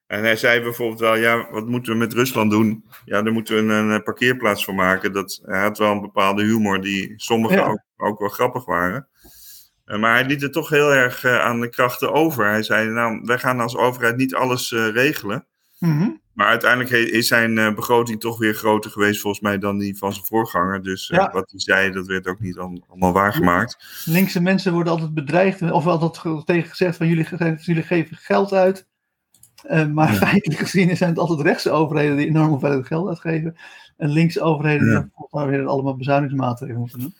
[0.08, 2.86] En hij zei bijvoorbeeld wel, ja, wat moeten we met Rusland doen?
[3.06, 5.14] Ja, daar moeten we een, eh, parkeerplaats voor maken.
[5.14, 7.68] Dat, hij had wel een bepaalde humor die sommige Ja.
[7.68, 9.08] ook, ook wel grappig waren.
[9.86, 12.46] Eh, maar hij liet het toch heel erg eh, aan de krachten over.
[12.46, 15.48] Hij zei, nou, wij gaan als overheid niet alles regelen.
[15.80, 16.10] Mhm.
[16.34, 20.14] Maar uiteindelijk is zijn eh, begroting toch weer groter geweest volgens mij dan die van
[20.14, 20.84] zijn voorganger.
[20.84, 24.04] Dus eh, wat hij zei, dat werd ook niet al- allemaal waargemaakt.
[24.06, 28.54] Linkse mensen worden altijd bedreigd, of altijd ge- tegen gezegd van jullie, jullie geven geld
[28.54, 28.88] uit.
[29.64, 30.18] Eh, maar Ja.
[30.28, 33.56] feitelijk gezien zijn het altijd rechtse overheden die enorm hoeveelheid geld uitgeven.
[33.98, 35.00] En linkse overheden Ja.
[35.00, 37.16] die volgens mij weer allemaal bezuinigingsmaatregelen moeten doen.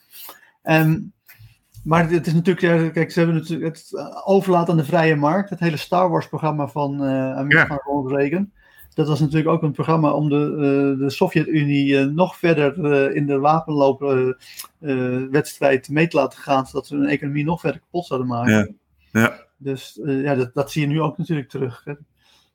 [1.82, 3.92] Maar het is natuurlijk, ja, kijk, ze hebben natuurlijk het
[4.24, 5.50] overlaat aan de vrije markt.
[5.50, 7.80] Het hele Star Wars programma van, eh Amer- Ja.
[8.06, 8.50] Reagan.
[8.94, 13.26] Dat was natuurlijk ook een programma om de, eh, de Sovjet-Unie eh, nog verder in
[13.26, 18.52] de wapenloopwedstrijd mee te laten gaan, zodat ze hun economie nog verder kapot zouden maken.
[18.52, 18.68] Ja.
[19.20, 19.46] Ja.
[19.56, 21.82] Dus ja, dat, dat zie je nu ook natuurlijk terug.
[21.84, 21.92] hè.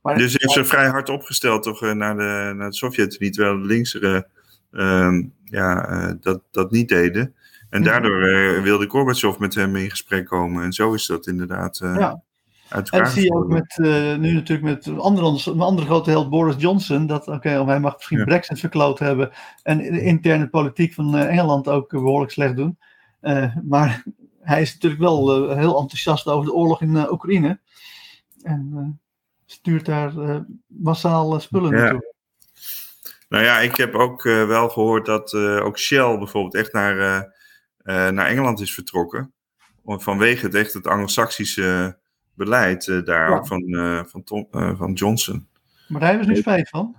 [0.02, 3.66] Maar, Dus heeft ze vrij hard opgesteld toch, naar, de, naar de Sovjet-Unie, terwijl de
[3.66, 4.28] linkse
[4.72, 7.34] ehm, ja, dat, dat niet deden.
[7.76, 10.64] En daardoor eh, wilde Gorbachev met hem in gesprek komen.
[10.64, 12.22] En zo is dat inderdaad eh, Ja.
[12.70, 15.88] uit en dat zie je ook met, eh, nu natuurlijk met een andere, een andere
[15.88, 17.08] grote held Boris Johnson.
[17.08, 18.24] Dat oké, hij mag misschien Ja.
[18.24, 19.32] Brexit verkloot hebben.
[19.64, 22.78] En de interne politiek van Engeland ook eh, behoorlijk slecht doen.
[23.64, 24.04] Maar
[24.42, 27.60] hij is natuurlijk wel heel enthousiast over de oorlog in Oekraïne.
[28.42, 29.00] En
[29.46, 30.14] stuurt daar
[30.68, 31.82] massaal spullen Ja.
[31.82, 32.14] naartoe.
[33.30, 37.34] Nou ja, ik heb ook wel gehoord dat ook Shell bijvoorbeeld echt naar,
[37.86, 39.34] naar Engeland is vertrokken.
[39.86, 41.98] Vanwege het echt het anglo-saxische
[42.34, 43.36] beleid eh, daar Ja.
[43.36, 45.48] ook van, eh, van, Tom, eh, van Johnson.
[45.88, 46.96] Maar daar hebben ze nu spijt van.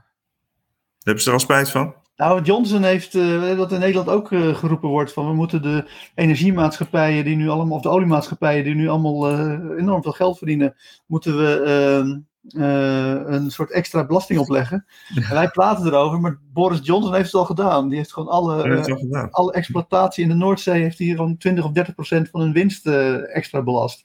[1.03, 1.95] Hebben ze er al spijt van?
[2.17, 5.91] Nou, Johnson heeft, eh, wat in Nederland ook eh, geroepen wordt, van we moeten de
[6.15, 10.75] energiemaatschappijen die nu allemaal, of de oliemaatschappijen die nu allemaal eh, enorm veel geld verdienen,
[11.07, 12.17] moeten we ehm, eh,
[12.49, 14.87] een soort extra belasting opleggen.
[15.15, 17.89] En wij praten erover, maar Boris Johnson heeft het al gedaan.
[17.89, 19.31] Die heeft gewoon alle, eh, gedaan.
[19.31, 22.87] alle exploitatie in de Noordzee heeft hier gewoon 20 of 30 procent van hun winst
[22.87, 24.05] eh, extra belast.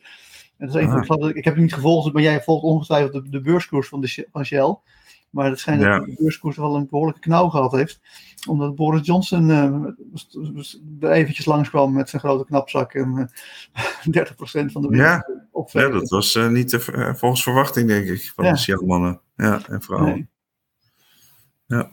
[0.57, 1.29] En dat is van, Ah.
[1.29, 4.45] ik, heb het niet gevolgd, maar jij volgt ongetwijfeld de, de beurskoers van, de, van
[4.45, 4.77] Shell.
[5.31, 5.97] Maar het schijnt Ja.
[5.97, 7.99] dat de beurskoers wel een behoorlijke knauw gehad heeft.
[8.49, 13.29] Omdat Boris Johnson eh, er eventjes langskwam met zijn grote knapzak en
[13.73, 13.83] eh
[14.31, 15.25] 30% van de winst Ja.
[15.71, 16.75] Ja, dat was eh, niet
[17.15, 18.51] volgens verwachting, denk ik, van Ja.
[18.51, 20.29] de Shell-mannen ja, en vrouwen.
[21.67, 21.87] Nee.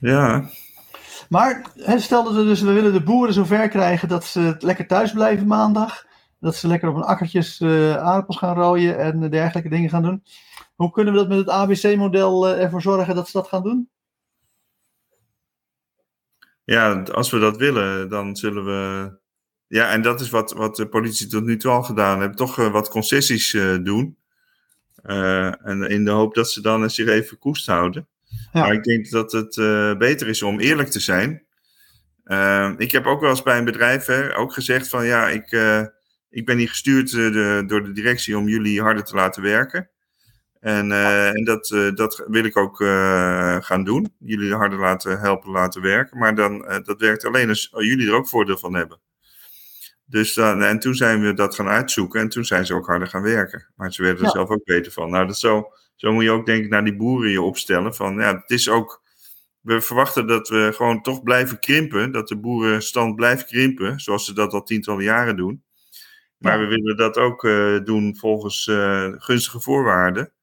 [0.00, 0.50] Ja,
[1.28, 4.86] Maar hè, stel dat we dus, we willen de boeren zover krijgen dat ze lekker
[4.86, 6.06] thuis blijven maandag.
[6.40, 10.22] Dat ze lekker op hun akkertjes uh, aardappels gaan rooien en dergelijke dingen gaan doen.
[10.74, 13.90] Hoe kunnen we dat met het ABC-model ervoor zorgen dat ze dat gaan doen?
[16.64, 19.12] Ja, als we dat willen, dan zullen we.
[19.66, 22.36] Ja, en dat is wat, wat de politie tot nu toe al gedaan heeft.
[22.36, 23.50] Toch wat concessies
[23.82, 24.16] doen.
[25.02, 28.08] en in de hoop dat ze dan zich even koest houden.
[28.52, 28.60] Ja.
[28.60, 29.54] Maar ik denk dat het
[29.98, 31.42] beter is om eerlijk te zijn.
[32.24, 35.52] Uh, ik heb ook wel eens bij een bedrijf hè, ook gezegd van ja, ik,
[36.30, 39.90] ik ben hier gestuurd de, door de directie om jullie harder te laten werken.
[40.64, 42.76] En, en dat, dat wil ik ook
[43.64, 44.14] gaan doen.
[44.18, 46.18] Jullie harder laten helpen laten werken.
[46.18, 49.00] Maar dan, dat werkt alleen als jullie er ook voordeel van hebben.
[50.06, 53.08] Dus dan, en toen zijn we dat gaan uitzoeken en toen zijn ze ook harder
[53.08, 53.66] gaan werken.
[53.76, 55.10] Maar ze werden er zelf ook beter van.
[55.10, 57.94] Nou, dat zo, zo moet je ook denk ik naar die boeren je opstellen.
[57.94, 59.02] Van ja, het is ook
[59.60, 62.12] we verwachten dat we gewoon toch blijven krimpen.
[62.12, 65.64] Dat de boerenstand blijft krimpen, zoals ze dat al tientallen jaren doen.
[66.38, 67.42] Maar we willen dat ook
[67.84, 68.70] doen volgens
[69.18, 70.33] gunstige voorwaarden.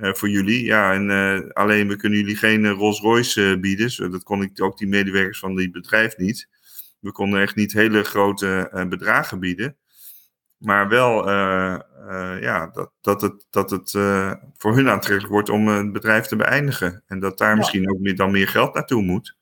[0.00, 0.64] Uh, voor jullie.
[0.64, 3.90] Ja, en alleen we kunnen jullie geen Rolls Royce bieden.
[3.90, 6.48] Zo, dat kon ik ook die medewerkers van die bedrijf niet.
[7.00, 9.76] We konden echt niet hele grote bedragen bieden.
[10.60, 11.78] Maar wel uh,
[12.08, 16.26] uh, ja, dat, dat het, dat het uh, voor hun aantrekkelijk wordt om een bedrijf
[16.26, 17.02] te beëindigen.
[17.06, 17.56] En dat daar ja.
[17.56, 19.36] misschien ook meer, dan meer geld naartoe moet.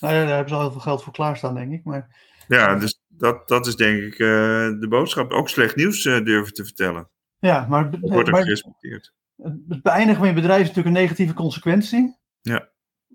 [0.00, 1.84] Nou ja, daar hebben ze al heel veel geld voor klaarstaan, denk ik.
[1.84, 2.16] Maar...
[2.48, 5.30] Ja, dus dat, dat is denk ik de boodschap.
[5.30, 7.08] Ook slecht nieuws durven te vertellen.
[7.38, 7.90] Ja, maar...
[7.90, 9.12] Dat wordt ook maar, gerespecteerd.
[9.42, 12.18] Het beëindigen van je bedrijf is natuurlijk een negatieve consequentie.
[12.40, 12.68] Ja.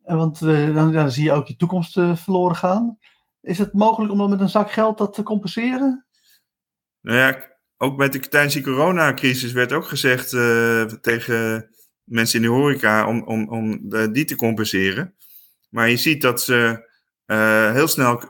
[0.03, 2.97] Want dan, dan zie je ook je toekomst verloren gaan.
[3.41, 6.05] Is het mogelijk om dan met een zak geld dat te compenseren?
[7.01, 11.69] Nou ja, ook met de, tijdens die coronacrisis werd ook gezegd uh, tegen
[12.03, 15.15] mensen in de horeca om, om, om de, die te compenseren.
[15.69, 16.89] Maar je ziet dat ze
[17.73, 18.23] heel snel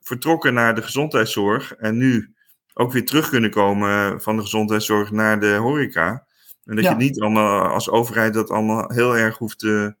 [0.00, 2.34] vertrokken naar de gezondheidszorg en nu
[2.74, 6.26] ook weer terug kunnen komen van de gezondheidszorg naar de horeca.
[6.72, 6.90] En dat ja.
[6.90, 9.94] je niet allemaal als overheid dat allemaal heel erg hoeft te,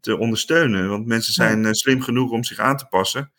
[0.00, 0.88] te ondersteunen.
[0.88, 1.72] Want mensen zijn ja.
[1.72, 3.32] slim genoeg om zich aan te passen.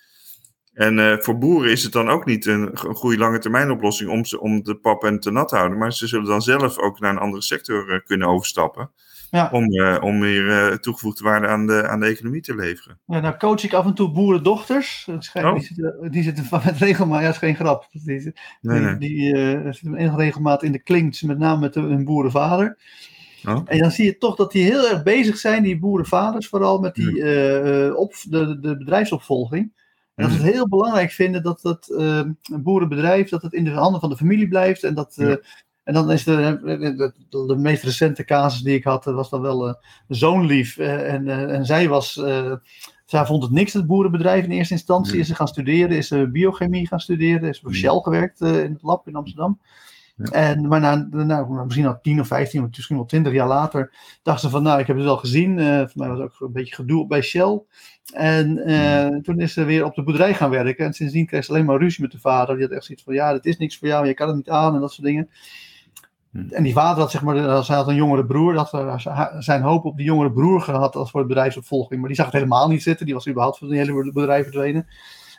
[0.73, 4.09] En uh, voor boeren is het dan ook niet een, een goede lange termijn oplossing
[4.09, 5.77] om, ze, om de pap en te nat te houden.
[5.77, 8.91] Maar ze zullen dan zelf ook naar een andere sector uh, kunnen overstappen.
[9.35, 9.49] Ja.
[9.51, 12.99] Om, uh, om weer toegevoegde waarde aan de, aan de economie te leveren.
[13.05, 15.07] Ja, nou coach ik af en toe boerendochters.
[15.33, 15.53] Oh.
[15.53, 17.87] Die, zitten, die zitten van met regelmaat, ja, dat is geen grap.
[17.91, 18.97] Die, die, nee, nee.
[18.97, 19.35] die
[19.73, 22.77] zitten regelmaat in de klinks, met name met hun boerenvader.
[23.45, 23.61] Oh.
[23.65, 26.95] En dan zie je toch dat die heel erg bezig zijn, die boerenvaders, vooral met
[26.95, 29.83] die, op, de, de bedrijfsopvolging.
[30.15, 33.63] En dat ze het heel belangrijk vinden dat dat uh, een boerenbedrijf dat het in
[33.63, 34.83] de handen van de familie blijft.
[34.83, 35.35] En, dat, uh.
[35.85, 39.41] En dan is de, de, de, de, meest recente casus die ik had, was dan
[39.41, 39.73] wel uh,
[40.07, 40.77] zoonlief.
[40.77, 42.13] en, en zij was,
[43.05, 45.13] zij vond het niks, het boerenbedrijf in eerste instantie.
[45.13, 45.19] Ja.
[45.19, 48.83] Is ze gaan studeren, is ze biochemie gaan studeren, is voor Shell gewerkt in het
[48.83, 49.59] lab in Amsterdam.
[50.15, 50.31] Ja.
[50.31, 54.41] En, maar na, nou, misschien al 10 of 15, misschien wel 20 jaar later, dacht
[54.41, 55.57] ze van, nou, ik heb het wel gezien.
[55.57, 57.61] Uh, voor mij was het ook een beetje gedoe bij Shell.
[58.13, 60.85] En uh, toen is ze weer op de boerderij gaan werken.
[60.85, 62.55] En sindsdien kreeg ze alleen maar ruzie met de vader.
[62.55, 64.49] Die had echt zoiets van, ja, dit is niks voor jou, je kan het niet
[64.49, 65.29] aan en dat soort dingen.
[66.35, 66.47] Hmm.
[66.49, 68.69] En die vader had, zeg maar, hij had een jongere broer, dat
[69.39, 71.99] zijn hoop op die jongere broer gehad als voor het bedrijfsopvolging.
[71.99, 74.87] Maar die zag het helemaal niet zitten, die was überhaupt van het hele bedrijf verdwenen.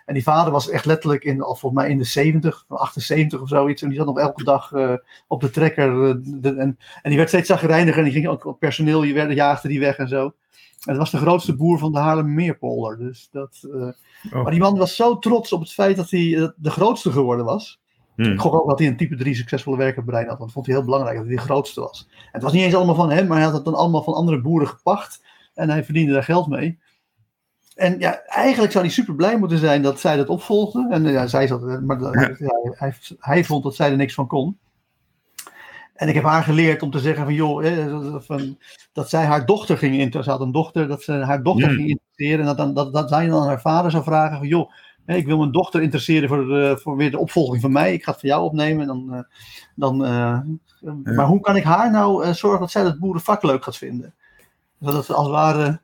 [0.06, 3.48] En die vader was echt letterlijk in, al volgens mij in de 70, 78 of
[3.48, 3.82] zoiets.
[3.82, 4.92] En die zat nog elke dag uh,
[5.26, 6.08] op de trekker.
[6.08, 9.32] Uh, de, en, en die werd steeds zagrijniger en die ging ook personeel, je werd,
[9.32, 10.24] jaagde die weg en zo.
[10.24, 12.98] En het was de grootste boer van de Haarlemmermeerpolder.
[12.98, 13.88] Dus dat, uh,
[14.32, 14.42] oh.
[14.42, 17.80] Maar die man was zo trots op het feit dat hij de grootste geworden was.
[18.16, 18.32] Hmm.
[18.32, 20.38] Ik gok ook dat hij een type 3 succesvolle werkerbrein had.
[20.38, 22.08] Want dat vond hij heel belangrijk dat hij de grootste was.
[22.10, 24.14] En het was niet eens allemaal van hem, maar hij had het dan allemaal van
[24.14, 25.24] andere boeren gepacht.
[25.54, 26.78] En hij verdiende daar geld mee.
[27.74, 30.88] En ja, eigenlijk zou hij super blij moeten zijn dat zij dat opvolgde.
[30.90, 32.34] En ja, zij zat, maar ja.
[32.70, 34.58] Hij, hij, vond dat zij er niks van kon.
[35.94, 38.58] En ik heb haar geleerd om te zeggen van joh, van,
[38.92, 40.24] dat zij haar dochter ging interesseren.
[40.24, 42.46] Ze had een dochter, dat ze haar dochter ging interesseren.
[42.46, 44.70] En dat, dat, dat zij dan haar vader zou vragen van joh,
[45.06, 47.92] ik wil mijn dochter interesseren voor, de, voor weer de opvolging van mij.
[47.92, 48.80] Ik ga het voor jou opnemen.
[48.80, 49.26] En dan,
[49.74, 50.40] dan, uh,
[51.16, 54.14] Maar hoe kan ik haar nou zorgen dat zij dat boerenvak leuk gaat vinden?
[54.80, 55.80] Zodat ze als het ware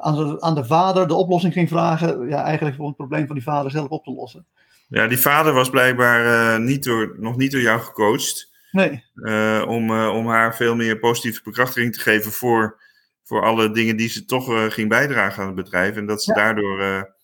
[0.00, 2.28] aan de, aan de vader de oplossing ging vragen.
[2.28, 4.46] Ja, eigenlijk voor het probleem van die vader zelf op te lossen.
[4.88, 8.50] Ja, die vader was blijkbaar uh, niet door, nog niet door jou gecoacht.
[8.72, 9.04] Nee.
[9.14, 12.80] Uh, om, uh, om haar veel meer positieve bekrachtiging te geven voor,
[13.22, 15.96] voor alle dingen die ze toch ging bijdragen aan het bedrijf.
[15.96, 16.42] En dat ze ja.
[16.42, 17.14] daardoor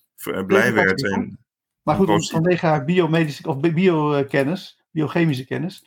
[0.47, 1.05] blij werd.
[1.05, 1.39] En,
[1.83, 5.87] maar goed, vanwege haar biomedische of biokennis, biochemische kennis,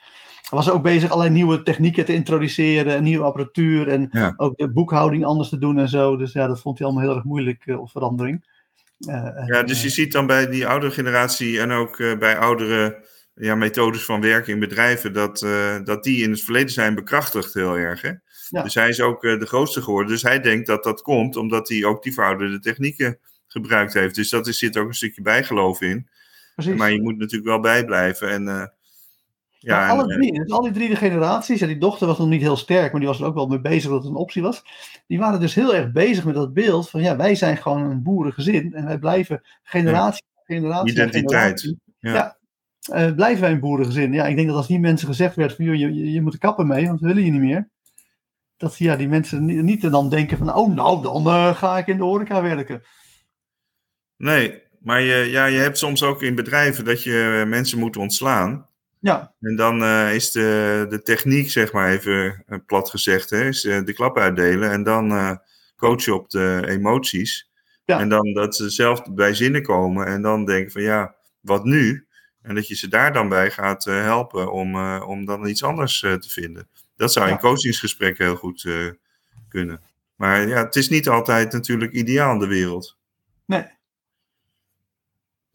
[0.49, 4.33] was ze ook bezig allerlei nieuwe technieken te introduceren, en nieuwe apparatuur en ja.
[4.37, 6.17] ook de boekhouding anders te doen en zo.
[6.17, 8.57] Dus ja, dat vond hij allemaal heel erg moeilijk op verandering.
[9.45, 13.07] ja, dus je ziet dan bij die oudere generatie en ook bij oudere
[13.39, 17.53] ja, methodes van werken in bedrijven, dat, eh, dat die in het verleden zijn bekrachtigd
[17.53, 18.01] heel erg.
[18.01, 18.11] Hè?
[18.49, 18.63] Ja.
[18.63, 20.11] Dus hij is ook eh, de grootste geworden.
[20.11, 23.19] Dus hij denkt dat dat komt omdat hij ook die verouderde technieken
[23.51, 24.15] gebruikt heeft.
[24.15, 26.07] Dus dat is, zit ook een stukje bijgeloof in.
[26.55, 26.75] Precies.
[26.75, 28.29] Maar je moet natuurlijk wel bijblijven.
[28.29, 28.65] En, eh,
[29.59, 32.07] ja, Maar alle en, eh, drie, dus al die drie de generaties, ja, die dochter
[32.07, 34.11] was nog niet heel sterk, maar die was er ook wel mee bezig dat het
[34.11, 34.63] een optie was.
[35.07, 38.03] Die waren dus heel erg bezig met dat beeld van ja, wij zijn gewoon een
[38.03, 40.91] boerengezin en wij blijven generatie na generatie.
[40.91, 42.13] Identiteit, generatie, ja.
[42.13, 42.37] ja.
[42.95, 44.13] eh, blijven wij een boerengezin.
[44.13, 46.33] Ja, ik denk dat als die mensen gezegd werd van joh, je, je, je moet
[46.33, 47.69] er kappen mee, want we willen je niet meer.
[48.57, 51.97] Dat ja, die mensen niet, niet dan denken van oh nou, dan ga ik in
[51.97, 52.83] de horeca werken.
[54.19, 58.67] Nee, maar je, ja, je hebt soms ook in bedrijven dat je mensen moet ontslaan.
[58.99, 63.47] Ja, En dan eh, is de, de techniek, zeg maar even eh, plat gezegd, hè,
[63.47, 65.35] is eh, de klap uitdelen en dan eh,
[65.75, 67.49] coachen op de emoties.
[67.85, 67.99] Ja.
[67.99, 72.07] En dan dat ze zelf bij zinnen komen en dan denken van ja, wat nu?
[72.41, 75.63] En dat je ze daar dan bij gaat eh, helpen om, eh, om dan iets
[75.63, 76.67] anders eh, te vinden.
[76.95, 78.87] Dat zou in coachingsgesprekken heel goed eh,
[79.49, 79.81] kunnen.
[80.15, 82.97] Maar ja, het is niet altijd natuurlijk ideaal in de wereld.
[83.45, 83.77] nee.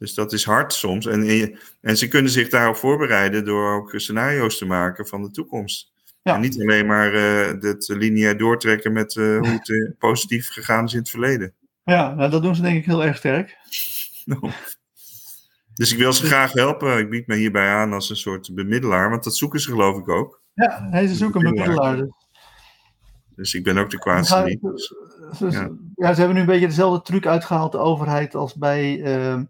[0.05, 1.07] Dus dat is hard soms.
[1.07, 5.93] En, en ze kunnen zich daarop voorbereiden door ook scenario's te maken van de toekomst.
[6.23, 6.35] Ja.
[6.35, 10.85] En niet alleen maar eh het lineair doortrekken met eh, hoe het eh, positief gegaan
[10.85, 11.53] is in het verleden.
[11.85, 13.57] Ja, nou, dat doen ze denk ik heel erg sterk.
[15.75, 16.99] Dus ik wil ze graag helpen.
[16.99, 20.09] Ik bied me hierbij aan als een soort bemiddelaar, want dat zoeken ze geloof ik
[20.09, 20.43] ook.
[20.53, 21.97] Ja, hij is ook een bemiddelaar.
[21.97, 22.09] Dus.
[23.37, 24.61] Dus ik ben ook de kwaadste Ja, niet.
[24.61, 24.95] Dus,
[25.39, 25.71] Ja.
[25.95, 26.13] ja.
[26.13, 29.41] ze hebben nu een beetje dezelfde truc uitgehaald, de overheid, als bij eh,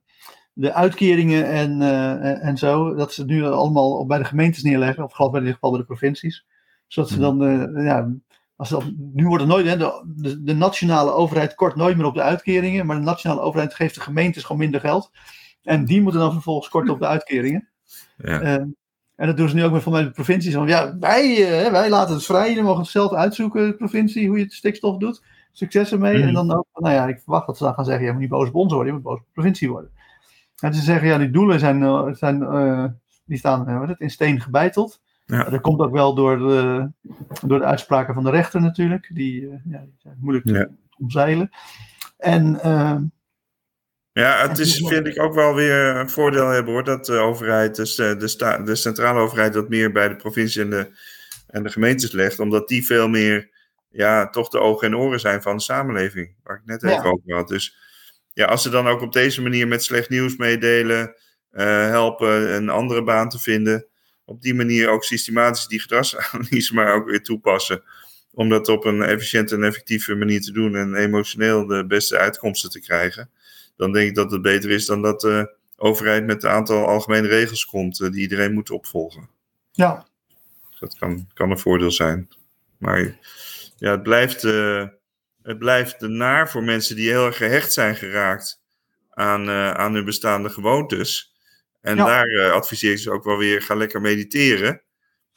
[0.54, 2.94] de uitkeringen en, eh, en- en zo.
[2.94, 5.70] Dat ze het nu allemaal bij de gemeentes neerleggen, of geloof ik in ieder geval
[5.70, 6.46] bij de provincies.
[6.86, 8.12] Zodat ze dan, eh, ja,
[8.56, 12.14] als dat, nu wordt het nooit, hè, de, de, nationale overheid kort nooit meer op
[12.14, 15.10] de uitkeringen, maar de nationale overheid geeft de gemeentes gewoon minder geld.
[15.62, 17.68] En die moeten dan vervolgens korten op de uitkeringen.
[18.16, 18.40] Ja.
[18.40, 18.54] Eh,
[19.16, 20.54] en dat doen ze nu ook met van mij de provincies.
[20.54, 21.24] Van, ja, wij,
[21.64, 22.54] eh, wij laten het vrij.
[22.54, 25.22] Je mag het zelf uitzoeken, de provincie, hoe je het stikstof doet.
[25.52, 26.18] Succes ermee.
[26.18, 26.28] Mhm.
[26.28, 28.30] En dan ook, nou ja, ik verwacht dat ze dan gaan zeggen: je moet niet
[28.30, 29.90] boos op ons worden, je moet boos op de provincie worden.
[30.64, 32.84] En ze zeggen: ja, die doelen zijn, eh, zijn eh,
[33.24, 35.00] die staan eh, het, in steen gebeiteld.
[35.26, 35.44] Ja.
[35.44, 36.88] Dat komt ook wel door de,
[37.46, 39.10] door de uitspraken van de rechter natuurlijk.
[39.12, 41.50] Die, ja, die zijn moeilijk te omzeilen.
[42.18, 42.96] En eh,
[44.12, 47.76] Ja, het is, vind ik ook wel weer een voordeel hebben hoor, dat de overheid,
[47.76, 50.90] dus de, de, sta- de centrale overheid, dat meer bij de provincie en de,
[51.46, 53.50] en de gemeentes legt, omdat die veel meer,
[53.88, 57.34] ja, toch de ogen en oren zijn van de samenleving, waar ik net even over
[57.34, 57.48] had.
[57.48, 57.76] Dus
[58.34, 61.14] ja, als ze dan ook op deze manier met slecht nieuws meedelen,
[61.50, 63.86] eh, helpen een andere baan te vinden,
[64.24, 67.82] op die manier ook systematisch die gedragsanalyse maar ook weer toepassen,
[68.32, 72.70] om dat op een efficiënte en effectieve manier te doen en emotioneel de beste uitkomsten
[72.70, 73.30] te krijgen
[73.76, 77.28] dan denk ik dat het beter is dan dat de overheid met een aantal algemene
[77.28, 79.28] regels komt eh, die iedereen moet opvolgen.
[79.72, 80.06] ja,
[80.80, 82.28] Dat kan, kan een voordeel zijn.
[82.78, 83.18] Maar
[83.76, 84.86] ja, het blijft, eh,
[85.44, 88.62] het blijft naar voor mensen die heel erg gehecht zijn geraakt
[89.10, 91.34] aan, eh, aan hun bestaande gewoontes.
[91.80, 92.04] En Ja.
[92.04, 94.82] daar eh, adviseer ik ze ook wel weer, ga lekker mediteren.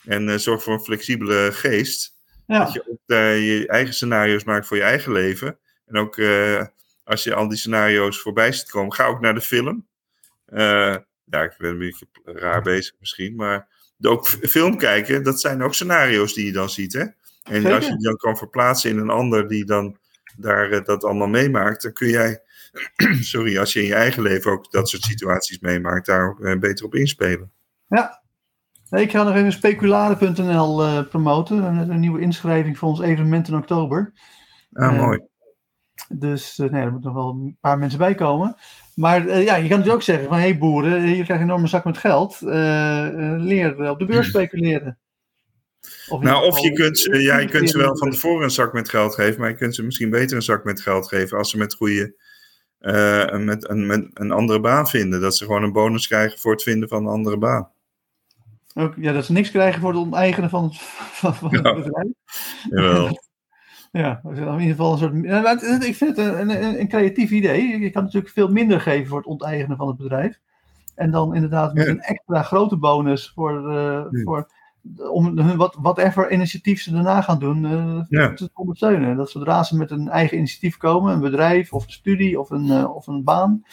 [0.06, 2.16] En eh, zorg voor een flexibele geest.
[2.48, 2.64] ja.
[2.64, 5.60] Dat je ook je eigen scenario's maakt voor je eigen leven.
[5.86, 6.20] En ook
[7.04, 9.88] als je al die scenario's voorbij ziet komen, ga ook naar de film.
[11.32, 13.68] Ja, ik ben een beetje raar bezig misschien, maar
[14.02, 16.94] ook film kijken, dat zijn ook scenario's die je dan ziet.
[16.94, 17.06] Hè?
[17.50, 17.76] En Zeker.
[17.76, 19.98] als je die dan kan verplaatsen in een ander die dan
[20.38, 22.42] daar eh, dat allemaal meemaakt, dan kun jij,
[23.22, 26.60] sorry, als je in je eigen leven ook dat soort situaties meemaakt, daar ook eh,
[26.60, 27.52] beter op inspelen.
[27.88, 28.26] Ja.
[28.90, 31.64] Ik ga nog even speculade.nl eh, promoten.
[31.64, 34.14] Een, een nieuwe inschrijving voor ons evenement in oktober.
[34.74, 35.20] Ah, mooi.
[36.10, 38.56] Dus nee, er moeten nog wel een paar mensen bij komen.
[38.96, 40.38] Maar ja, je kan natuurlijk ook zeggen van...
[40.38, 42.42] hé hey, boeren, je een enorme zak met geld.
[42.42, 44.98] Eh, leer op de beurs speculeren.
[46.10, 48.74] Of Nou, of je kunt, ze- ja, je kunt ze wel van tevoren een zak
[48.74, 51.50] met geld geven, maar je kunt ze misschien beter een zak met geld geven als
[51.50, 52.16] ze met goede,
[52.80, 55.22] eh, een- met, een, met een andere baan vinden.
[55.22, 57.70] Dat ze gewoon een bonus krijgen voor het vinden van een andere baan.
[58.76, 61.74] Ook, ja, dat ze niks krijgen voor het onteigenen van het, van, van het Ja.
[61.76, 62.08] bedrijf.
[62.70, 63.10] Jawel.
[63.92, 65.62] Ja, in ieder geval een soort.
[65.62, 67.80] Het- Ik vind het een, een, een creatief idee.
[67.80, 70.40] Je kan natuurlijk veel minder geven voor het onteigenen van het bedrijf.
[70.96, 74.22] En dan inderdaad met een extra grote bonus voor, eh, Ja.
[74.24, 74.50] voor
[75.12, 77.62] om hun wat whatever initiatief ze daarna gaan doen
[78.10, 78.34] Ja.
[78.34, 79.18] te ondersteunen.
[79.18, 82.72] Dat zodra ze met een eigen initiatief komen, een bedrijf of een studie of een,
[82.72, 83.64] eh, of een baan,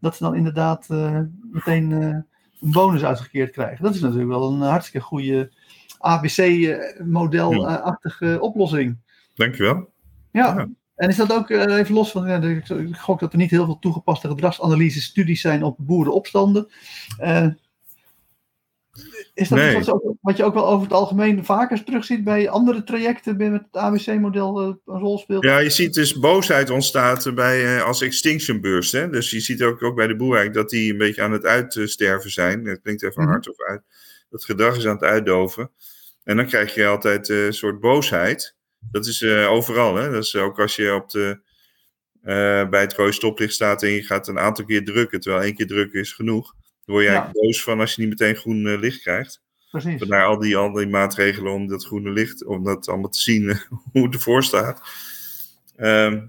[0.00, 1.18] dat ze dan inderdaad eh,
[1.50, 2.24] meteen eh, een
[2.70, 3.84] bonus uitgekeerd krijgen.
[3.84, 5.50] Dat is natuurlijk wel een hartstikke goede
[5.98, 8.98] ABC-model-achtige oplossing.
[9.34, 9.90] Dankjewel.
[10.30, 10.54] Ja.
[10.56, 10.68] Ja.
[10.94, 13.78] En is dat ook even los van, ja, ik gok dat er niet heel veel
[13.78, 16.68] toegepaste gedragsanalyse studies zijn op boerenopstanden.
[19.34, 19.76] Is dat Nee.
[19.76, 22.84] iets wat, je ook- wat je ook wel over het algemeen vaker terugziet bij andere
[22.84, 25.44] trajecten binnen het ABC-model eh, een rol speelt?
[25.44, 28.92] Ja, je ziet dus boosheid ontstaat bij, eh, als extinction burst.
[28.92, 29.08] Hè?
[29.10, 31.44] Dus je ziet ook, ook bij de boer eigenlijk dat die een beetje aan het
[31.44, 32.64] uitsterven zijn.
[32.64, 33.30] Dat klinkt even Mhm.
[33.32, 33.82] hard of uit.
[34.30, 35.70] Dat gedrag is aan het uitdoven.
[36.24, 38.56] En dan krijg je altijd eh, een soort boosheid.
[38.90, 39.94] Dat is overal.
[39.96, 40.10] Hè?
[40.10, 41.40] Dat is ook als je op de,
[42.70, 45.20] bij het rode stoplicht staat en je gaat een aantal keer drukken.
[45.20, 46.54] Terwijl één keer drukken is genoeg.
[46.84, 49.42] Word je eigenlijk boos van als je niet meteen groen eh, licht krijgt.
[49.70, 49.98] Precies.
[49.98, 53.48] Vandaar al die, al die maatregelen om dat groene licht, om dat allemaal te zien
[53.48, 53.60] eh,
[53.92, 54.80] hoe het ervoor staat.
[55.76, 56.26] Ehm,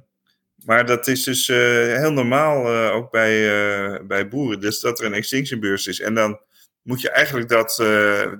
[0.65, 5.13] maar dat is dus eh, heel normaal, ook bij, bij boeren, dus dat er een
[5.13, 5.99] extinction burst is.
[5.99, 6.39] En dan
[6.81, 7.75] moet je eigenlijk dat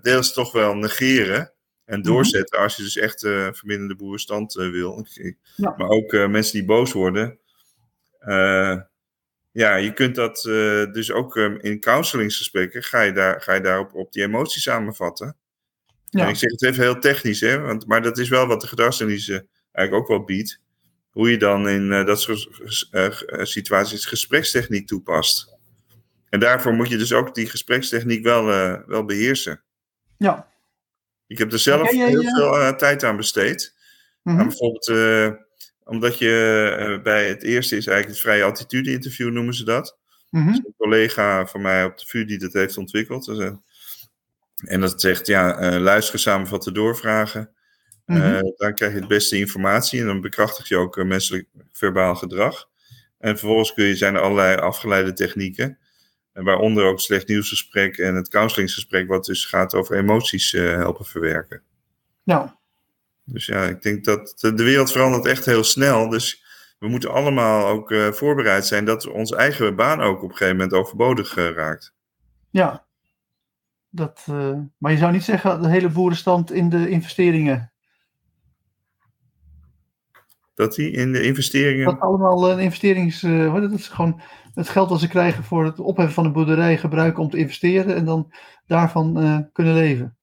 [0.02, 1.52] deels toch wel negeren
[1.86, 3.20] en doorzetten als je dus echt
[3.52, 5.08] verminderde boerenstand wil.
[5.56, 5.74] Ja.
[5.78, 7.40] Maar ook mensen die boos worden.
[9.54, 13.54] Eh, ja, je kunt dat eh, dus ook eh, in counselingsgesprekken ga je daar, ga
[13.54, 15.38] je daar op, die emotie samenvatten.
[16.10, 16.24] Ja.
[16.24, 18.68] En ik zeg het even heel technisch, hè, want, maar dat is wel wat de
[18.68, 20.62] gedragsanalyse eigenlijk ook wel biedt.
[21.10, 22.50] Hoe je dan in eh, dat soort
[22.92, 25.58] eh, eh, situaties gesprekstechniek toepast.
[26.30, 29.64] En daarvoor moet je dus ook die gesprekstechniek wel, eh, wel beheersen.
[30.18, 30.52] ja.
[31.28, 33.76] Ik heb er zelf heel eh, veel eh, tijd aan besteed.
[34.22, 35.32] Maar bijvoorbeeld, eh,
[35.86, 39.98] omdat je eh, bij het eerste is eigenlijk het vrije attitude interview noemen ze dat.
[40.30, 40.48] Mhm.
[40.48, 43.26] een collega van mij op de VU die dat heeft ontwikkeld.
[43.26, 43.56] Dus, eh,
[44.64, 47.50] En dat zegt, ja, eh, luisteren, samenvatten, doorvragen.
[48.06, 48.42] Mhm.
[48.58, 52.70] dan krijg je het beste informatie en dan bekrachtig je ook menselijk verbaal gedrag.
[53.20, 55.78] En vervolgens kun je, zijn er allerlei afgeleide technieken.
[56.34, 61.62] En waaronder ook slecht nieuwsgesprek en het counselingsgesprek, wat dus gaat over emoties helpen verwerken.
[62.24, 62.60] Ja.
[63.26, 66.10] Dus ja, ik denk dat de, de wereld verandert echt heel snel.
[66.10, 66.44] Dus
[66.84, 70.56] we moeten allemaal ook eh, voorbereid zijn dat onze eigen baan ook op een gegeven
[70.56, 71.94] moment overbodig eh, raakt.
[72.50, 72.86] Ja.
[73.90, 77.72] Dat, eh, maar je zou niet zeggen de hele boerenstand in de investeringen.
[80.54, 81.86] Dat die in de investeringen.
[81.86, 83.22] Dat allemaal een investerings.
[83.22, 84.22] dat is gewoon
[84.54, 87.96] het geld dat ze krijgen voor het opheffen van een boerderij gebruiken om te investeren
[87.96, 88.34] en dan
[88.66, 89.14] daarvan
[89.52, 90.18] kunnen leven.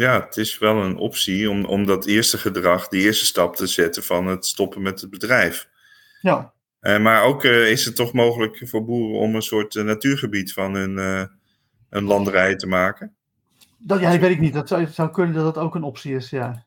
[0.00, 3.66] Ja, het is wel een optie om, om dat eerste gedrag, die eerste stap te
[3.66, 5.68] zetten van het stoppen met het bedrijf.
[6.20, 6.52] Ja.
[6.80, 10.52] Eh, maar ook eh, is het toch mogelijk voor boeren om een soort eh, natuurgebied
[10.52, 10.96] van hun,
[11.90, 13.14] hun landerij te maken.
[13.78, 14.52] Dat, ja, dat weet ik niet.
[14.52, 16.30] Dat zou, het zou kunnen dat dat ook een optie is.
[16.30, 16.66] Ja.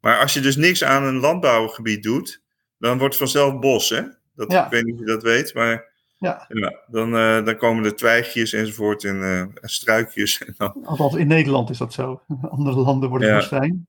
[0.00, 2.42] Maar als je dus niks aan een landbouwgebied doet,
[2.78, 4.02] dan wordt het vanzelf bos, hè?
[4.34, 4.64] Dat, Ja.
[4.64, 5.89] Ik weet niet of je dat weet, maar
[6.20, 6.46] Ja.
[6.86, 10.44] dan, eh, dan komen er twijgjes enzovoort en eh, struikjes.
[10.44, 10.76] En dan.
[10.84, 12.20] Althans, in Nederland is dat zo.
[12.50, 13.38] Andere landen wordt het Ja.
[13.38, 13.86] woestijn.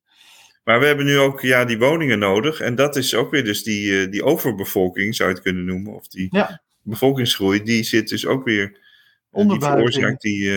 [0.64, 2.60] Maar we hebben nu ook ja, die woningen nodig.
[2.60, 5.94] En dat is ook weer dus die, eh, die overbevolking, zou je het kunnen noemen.
[5.94, 6.62] Of die Ja.
[6.82, 8.80] bevolkingsgroei, die zit dus ook weer...
[9.32, 10.50] eh, die veroorzaakt die,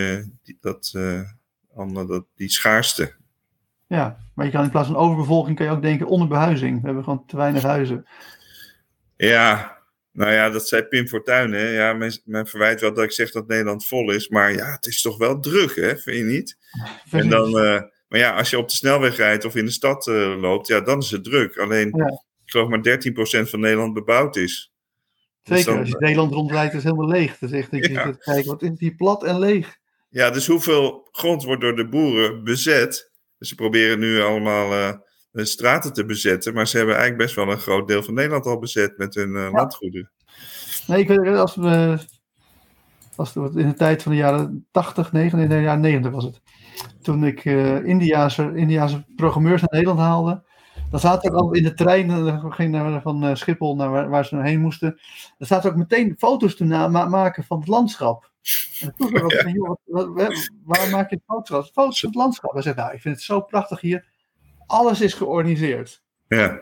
[0.43, 0.91] die, dat,
[2.07, 3.13] dat, die schaarste.
[3.87, 6.79] Ja, maar je kan in plaats van overbevolking kan je ook denken onderbehuizing.
[6.79, 8.05] We hebben gewoon te weinig huizen.
[9.17, 9.74] Ja,
[10.15, 11.51] nou ja, dat zei Pim Fortuyn.
[11.51, 11.69] Hè?
[11.69, 14.27] Ja, men, men verwijt wel dat ik zeg dat Nederland vol is.
[14.29, 15.97] Maar ja, het is toch wel druk, hè?
[15.97, 16.57] Vind je niet?
[17.11, 20.07] En dan, eh, maar ja, als je op de snelweg rijdt of in de stad
[20.07, 21.57] eh, loopt, ja, dan is het druk.
[21.57, 22.05] Alleen, Ja.
[22.45, 24.73] ik geloof maar 13% van Nederland bebouwd is.
[25.43, 27.37] Dus Zeker, dan- als je Nederland rondrijdt is het helemaal leeg.
[27.37, 28.11] Dat is echt, denk je, Ja.
[28.11, 29.75] kijk, wat is hier plat en leeg.
[30.09, 33.11] Ja, dus hoeveel grond wordt door de boeren bezet?
[33.37, 34.93] Dus ze proberen nu allemaal eh,
[35.35, 36.53] de straten te bezetten.
[36.53, 39.35] Maar ze hebben eigenlijk best wel een groot deel van Nederland al bezet met hun
[39.35, 40.11] eh, landgoederen.
[40.87, 41.97] Nee, ik weet als we,
[43.15, 46.23] als we in de tijd van de jaren 80, 90, in de jaren 90 was
[46.23, 46.41] het.
[47.01, 50.43] Toen ik eh Indiaanse, Indiaanse programmeurs naar Nederland haalde.
[50.91, 54.09] Dan zaten ook al in de trein, eh, ging naar, van eh, Schiphol naar waar,
[54.09, 54.99] waar ze heen moesten.
[55.37, 58.31] Dan zaten ook meteen foto's te maken van het landschap.
[58.79, 61.69] En toen vroeg ik van, wat- waar maak je foto's?
[61.73, 62.53] Foto's van het landschap.
[62.53, 64.13] Hij zei, nou, ik vind het zo prachtig hier.
[64.67, 66.01] Alles is georganiseerd.
[66.27, 66.59] Ja,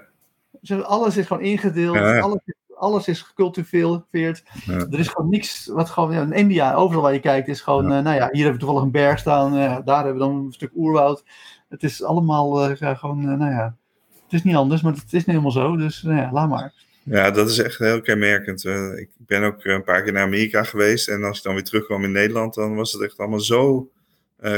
[0.83, 2.19] alles is gewoon ingedeeld, Ja.
[2.19, 4.43] alles, is- alles is gecultiveerd.
[4.65, 4.73] Ja.
[4.73, 7.97] Er is gewoon niks wat gewoon in India, overal waar je kijkt, is gewoon, Ja.
[7.97, 10.35] eh, nou ja, hier hebben we toevallig een berg staan, eh, daar hebben we dan
[10.45, 11.23] een stuk oerwoud.
[11.69, 13.75] Het is allemaal eh, gewoon, nou ja,
[14.23, 16.73] het is niet anders, maar het is niet helemaal zo, dus nou ja, laat maar.
[17.03, 18.63] ja, dat is echt heel kenmerkend.
[18.97, 21.07] Ik ben ook een paar keer naar Amerika geweest.
[21.07, 23.89] En als ik dan weer terugkwam in Nederland, dan was het echt allemaal zo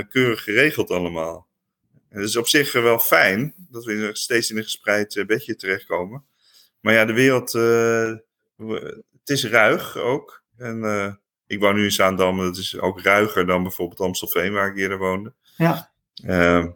[0.09, 1.45] keurig geregeld allemaal.
[2.15, 6.25] Het is op zich wel fijn dat we steeds in een gespreid eh, bedje terechtkomen.
[6.79, 8.11] Maar ja, de wereld, eh,
[9.19, 10.43] het is ruig ook.
[10.57, 11.13] En eh,
[11.47, 14.97] ik woon nu in Zaandam, dat is ook ruiger dan bijvoorbeeld Amstelveen, waar ik eerder
[14.97, 15.33] woonde.
[15.57, 15.93] Ja,
[16.23, 16.71] Ehm,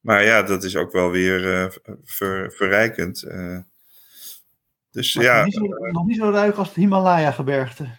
[0.00, 1.72] maar ja, dat is ook wel weer
[2.04, 3.22] ver- verrijkend.
[3.22, 3.58] eh.
[4.90, 5.60] dus maar ja, nog, niet zo,
[5.90, 7.98] nog niet zo ruig als het Himalaya-gebergte.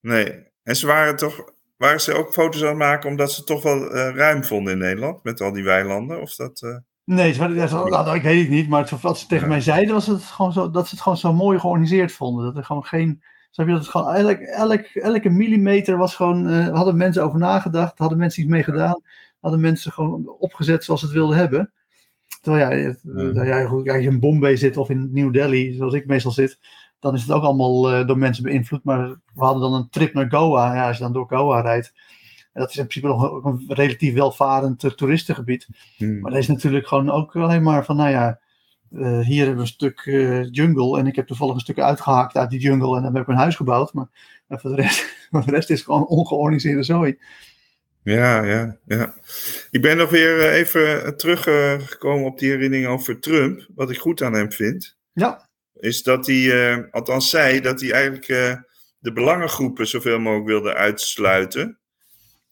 [0.00, 0.46] nee.
[0.62, 3.62] En ze waren toch waren ze ook foto's aan het maken omdat ze het toch
[3.62, 6.20] wel eh, ruim vonden in Nederland met al die weilanden?
[6.20, 9.26] Of dat, eh, Nee, ze ze- nou, ik weet het niet, maar het- wat ze
[9.26, 9.50] tegen Ja.
[9.50, 12.44] mij zeiden was het gewoon zo, dat ze het gewoon zo mooi georganiseerd vonden.
[12.44, 13.22] Dat er gewoon geen.
[13.50, 16.48] Snap je dat het gewoon elk, elk, elke millimeter was gewoon.
[16.48, 19.02] eh, hadden mensen over nagedacht, hadden mensen iets mee gedaan,
[19.40, 21.72] hadden mensen gewoon opgezet zoals ze het wilden hebben.
[22.42, 23.00] Terwijl het-
[23.34, 23.42] Ja.
[23.44, 26.58] ja, goed, als je in Bombay zit of in New Delhi, zoals ik meestal zit,
[27.00, 28.84] dan is het ook allemaal eh, door mensen beïnvloed.
[28.84, 30.74] Maar we hadden dan een trip naar Goa.
[30.74, 31.92] Ja, als je dan door Goa rijdt,
[32.52, 35.68] en dat is in principe nog een, relatief welvarend eh, toeristengebied.
[35.96, 36.20] hmm.
[36.20, 38.40] Maar dat is natuurlijk gewoon ook alleen maar van, nou ja,
[38.92, 40.00] eh, hier hebben we een stuk
[40.50, 43.26] jungle en ik heb toevallig een stuk uitgehakt uit die jungle en dan heb ik
[43.26, 43.92] mijn huis gebouwd.
[43.92, 44.08] Maar
[44.48, 47.18] voor, de rest, voor de rest is het gewoon ongeorganiseerde zooi.
[48.02, 49.14] Ja, ja, ja.
[49.70, 53.66] Ik ben nog weer even teruggekomen op die herinnering over Trump.
[53.74, 55.47] Wat ik goed aan hem vind, Ja,
[55.80, 58.54] is dat hij, eh, althans zei, dat hij eigenlijk eh,
[58.98, 61.78] de belangengroepen zoveel mogelijk wilde uitsluiten.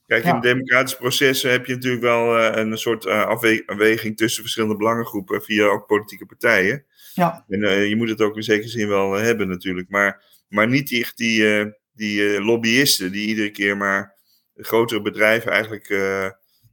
[0.06, 0.34] Kijk, Ja.
[0.34, 5.42] in democratische processen heb je natuurlijk wel eh, een soort afwe- afweging tussen verschillende belangengroepen
[5.42, 6.84] via ook politieke partijen.
[7.14, 9.88] ja, En je moet het ook in zekere zin wel hebben natuurlijk.
[9.88, 14.14] Maar, maar niet echt die, die lobbyisten die iedere keer maar
[14.54, 15.88] grotere bedrijven eigenlijk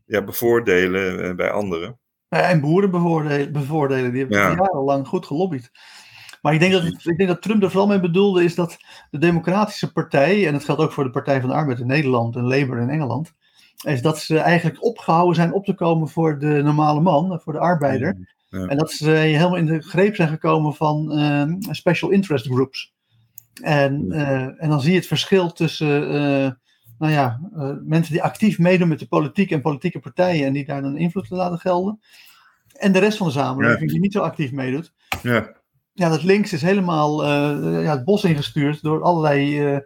[0.06, 2.00] ja, bevoordelen bij anderen.
[2.30, 4.50] En boeren bevoordelen, bevoordelen die hebben Ja.
[4.50, 5.72] jarenlang goed gelobbyd.
[6.44, 8.78] Maar ik denk, dat, ik denk dat Trump er vooral mee bedoelde is dat
[9.12, 12.36] de Democratische Partij, en dat geldt ook voor de Partij van de Arbeid in Nederland
[12.36, 13.34] en Labour in Engeland,
[13.84, 17.60] is dat ze eigenlijk opgehouden zijn op te komen voor de normale man, voor de
[17.60, 18.36] arbeider.
[18.50, 18.66] Ja.
[18.66, 22.94] En dat ze helemaal in de greep zijn gekomen van eh, special interest groups.
[23.62, 26.52] En, eh, en dan zie je het verschil tussen eh,
[26.98, 30.66] nou ja, eh, mensen die actief meedoen met de politiek en politieke partijen en die
[30.66, 32.00] daar dan invloed laten gelden.
[32.74, 34.94] En de rest van de samenleving die niet zo actief meedoet.
[35.22, 35.52] Ja,
[35.94, 39.78] Ja, dat links is helemaal eh, ja, het bos ingestuurd door allerlei eh,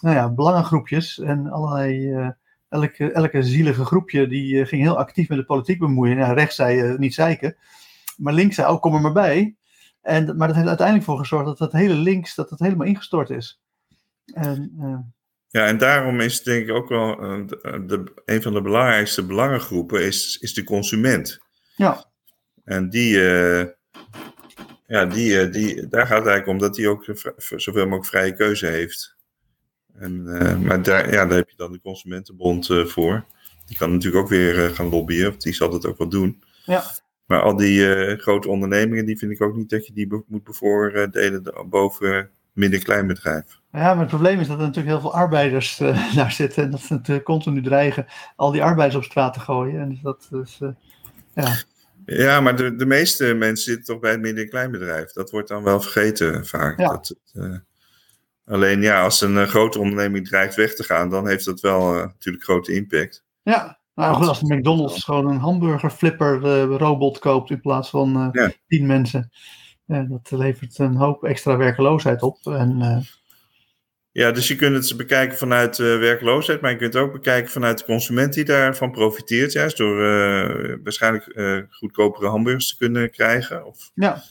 [0.00, 1.18] nou ja, belangengroepjes.
[1.18, 2.28] En allerlei, eh,
[2.68, 6.16] elke, elke zielige groepje die ging heel actief met de politiek bemoeien.
[6.16, 7.56] Ja, rechts zei niet zeiken.
[8.16, 9.56] Maar links zei ook kom er maar bij.
[10.00, 13.30] En, maar dat heeft uiteindelijk voor gezorgd dat dat hele links dat dat helemaal ingestort
[13.30, 13.60] is.
[14.32, 14.72] En,
[15.48, 20.04] ja, en daarom is denk ik ook wel de, de- een van de belangrijkste belangengroepen
[20.04, 21.38] is, is de consument.
[21.76, 22.04] ja,
[22.64, 23.18] En die,
[24.86, 27.04] ja, die, eh, die, daar gaat het eigenlijk om dat hij ook
[27.56, 29.16] zoveel mogelijk vrije keuze heeft.
[29.94, 33.24] En, eh, maar daar, ja, daar heb je dan de Consumentenbond eh, voor.
[33.66, 36.42] Die kan natuurlijk ook weer gaan lobbyen, of die zal dat ook wel doen.
[36.64, 36.82] ja,
[37.26, 40.44] Maar al die grote ondernemingen, die vind ik ook niet dat je die be- moet
[40.44, 43.44] bevoordelen de- boven midden- en kleinbedrijf.
[43.72, 45.76] ja, maar het probleem is dat er natuurlijk heel veel arbeiders
[46.14, 46.62] daar zitten.
[46.64, 48.06] En dat ze het continu dreigen
[48.36, 49.80] al die arbeiders op straat te gooien.
[49.80, 50.58] En dus dat is,
[51.34, 51.54] ja.
[52.06, 55.12] Ja, maar de, de meeste mensen zitten toch bij het midden- en kleinbedrijf.
[55.12, 56.78] Dat wordt dan wel vergeten vaak.
[56.80, 56.88] Ja.
[56.88, 57.58] Dat, het, eh,
[58.44, 61.94] alleen ja, als een eh, grote onderneming dreigt weg te gaan, dan heeft dat wel
[61.96, 63.24] eh, natuurlijk grote impact.
[63.42, 68.16] Ja, nou goed, als de McDonald's gewoon een hamburgerflipper eh, robot koopt in plaats van
[68.16, 68.52] eh, Ja.
[68.66, 69.30] tien mensen.
[69.84, 72.38] Ja, dat levert een hoop extra werkeloosheid op.
[72.46, 72.98] En, eh,
[74.16, 77.50] Ja, dus je kunt het bekijken vanuit eh, werkloosheid, maar je kunt het ook bekijken
[77.50, 83.10] vanuit de consument die daarvan profiteert, juist door eh, waarschijnlijk eh, goedkopere hamburgers te kunnen
[83.10, 83.66] krijgen.
[83.66, 84.22] Of, ja,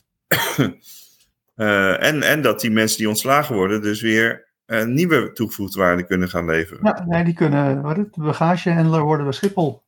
[2.09, 4.47] en, en dat die mensen die ontslagen worden, dus weer
[4.85, 6.79] nieuwe toegevoegde waarde kunnen gaan leveren.
[6.83, 9.83] ja nee, die kunnen wat het, bagagehandelaar worden bij Schiphol.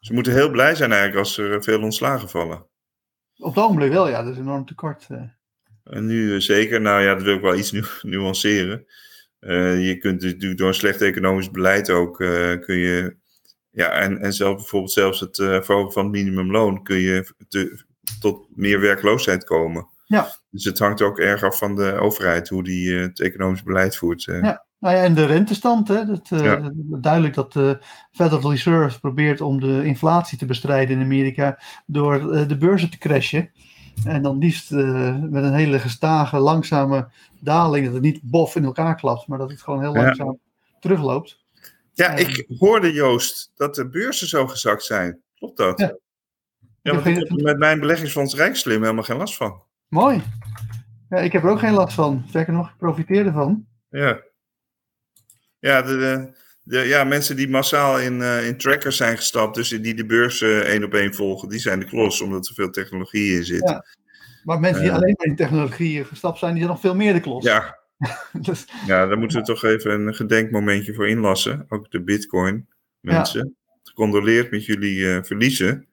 [0.00, 2.66] Ze moeten heel blij zijn eigenlijk als er veel ontslagen vallen.
[3.36, 5.06] Op het ogenblik wel, ja, dat is een enorm tekort.
[5.84, 8.86] En nu zeker, nou ja, dat wil ik wel iets nu nuanceren.
[9.40, 13.16] Eh, je kunt natuurlijk door een slecht economisch beleid ook, eh, kun je,
[13.70, 17.84] ja, en, en zelf, bijvoorbeeld zelfs het eh, verhogen van het minimumloon, kun je te-
[18.20, 19.88] tot meer werkloosheid komen.
[20.04, 20.28] Ja.
[20.50, 24.22] Dus het hangt ook erg af van de overheid, hoe die het economisch beleid voert.
[24.22, 24.64] Ja.
[24.78, 26.28] Nou ja, en de rentestand, hè, dat,
[27.00, 27.78] duidelijk dat de
[28.10, 33.50] Federal Reserve probeert om de inflatie te bestrijden in Amerika door de beurzen te crashen.
[34.04, 38.64] En dan liefst eh, met een hele gestage, langzame daling, dat het niet bof in
[38.64, 40.02] elkaar klapt, maar dat het gewoon heel Ja.
[40.02, 40.38] langzaam
[40.80, 41.38] terugloopt.
[41.92, 45.20] Ja, ik hoorde Joost dat de beurzen zo gezakt zijn.
[45.34, 45.78] Klopt dat?
[45.78, 45.96] Ja.
[46.82, 49.62] Ja, heb want ik heb er met mijn beleggingsfonds Rijkslim helemaal geen last van.
[49.88, 50.22] Mooi.
[51.08, 52.24] Ja, ik heb er ook geen last van.
[52.28, 53.66] Sterker nog, ik profiteer ervan.
[53.88, 54.20] Ja.
[55.58, 56.36] Ja, de, de,
[56.70, 60.40] de- ja mensen die massaal in, eh, in trackers zijn gestapt, dus die de beurs
[60.42, 63.68] eh, één op één volgen, die zijn de klos, omdat er veel technologie in zit.
[63.68, 63.84] Ja.
[64.44, 64.96] Maar mensen die Ja.
[64.96, 67.44] alleen maar in technologie gestapt zijn, die zijn nog veel meer de klos.
[67.44, 67.78] Ja,
[68.40, 71.66] Dus, ja, daar moeten we toch even een gedenkmomentje voor inlassen.
[71.68, 72.68] Ook de bitcoin
[73.00, 73.56] mensen.
[73.82, 75.86] Gecondoleerd met jullie eh, verliezen.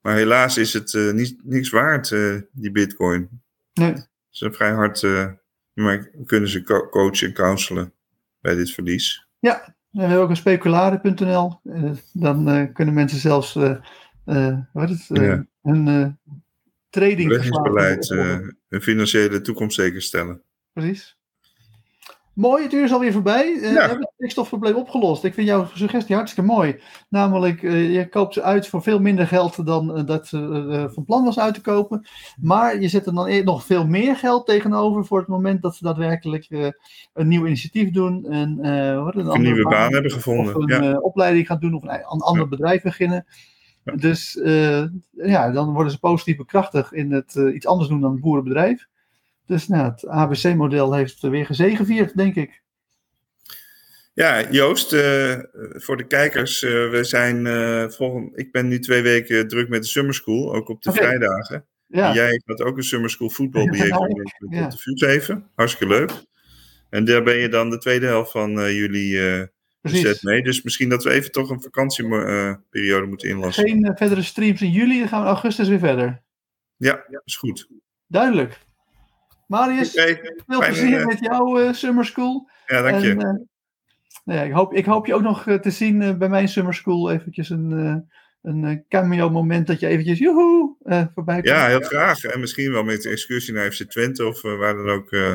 [0.00, 3.28] Maar helaas is het eh, niet, niks waard, eh, die bitcoin.
[3.72, 3.94] nee.
[3.96, 4.06] Ze
[4.46, 5.26] zijn vrij hard, eh,
[5.72, 7.92] maar kunnen ze co- coachen en counselen
[8.40, 9.26] bij dit verlies.
[9.40, 11.60] Ja, We hebben ook een speculare.nl.
[11.64, 15.46] Uh, dan uh, kunnen mensen zelfs uh, wat is Ja.
[15.62, 16.18] hun
[16.90, 18.08] trading Beleggingsbeleid,
[18.68, 20.42] hun financiële toekomst zeker stellen.
[20.72, 21.19] Precies.
[22.34, 23.54] Mooi, het uur is alweer voorbij.
[23.54, 23.72] Eh, Ja.
[23.72, 25.24] We hebben het stikstofprobleem opgelost.
[25.24, 26.80] Ik vind jouw suggestie hartstikke mooi.
[27.08, 31.04] Namelijk, eh, je koopt ze uit voor veel minder geld dan eh, dat ze van
[31.04, 32.06] plan was uit te kopen.
[32.40, 35.76] Maar je zet er dan e- nog veel meer geld tegenover voor het moment dat
[35.76, 36.46] ze daadwerkelijk
[37.14, 38.24] een nieuw initiatief doen.
[38.26, 38.56] En,
[39.04, 40.62] wat, een, Een nieuwe baan hebben Of gevonden.
[40.62, 40.90] een Ja.
[40.92, 42.48] eh, opleiding gaan doen of een, een ander Ja.
[42.48, 43.26] bedrijf beginnen.
[43.94, 44.40] Dus
[45.12, 48.88] ja, dan worden ze positief bekrachtigd in het iets anders doen dan het boerenbedrijf.
[49.50, 52.62] Dus nou, het ABC-model heeft weer gezegevierd, denk ik.
[54.14, 55.38] Ja, Joost, eh,
[55.72, 59.82] voor de kijkers, eh, we zijn eh volgend, ik ben nu twee weken druk met
[59.82, 61.66] de Summer School, ook op de vrijdagen.
[61.86, 63.96] Ja, En jij gaat ook een Summer School met, met Ja.
[63.96, 65.50] op de Vuurzeven.
[65.54, 66.10] Hartstikke leuk.
[66.90, 69.18] En daar ben je dan de tweede helft van juli
[69.80, 70.02] precies.
[70.02, 70.42] bezet mee.
[70.42, 73.68] Dus misschien dat we even toch een vakantieperiode moeten inlassen.
[73.68, 76.22] Geen verdere streams in juli, dan gaan we in augustus weer verder.
[76.76, 77.68] Ja, is goed.
[78.06, 78.68] Duidelijk.
[79.50, 79.90] Marius,
[80.46, 82.48] veel plezier eh, met jouw eh, summer school.
[82.66, 83.10] ja, dank je.
[83.10, 83.32] En, eh,
[84.24, 87.10] nou ja, ik, hoop, ik hoop je ook nog te zien bij mijn summer school.
[87.10, 88.04] Eventjes een,
[88.42, 91.46] een cameo moment dat je eventjes joehoe eh, voorbij komt.
[91.46, 92.24] Ja, heel graag.
[92.24, 95.12] En misschien wel met een excursie naar FC Twente of waar dan ook.
[95.12, 95.34] eh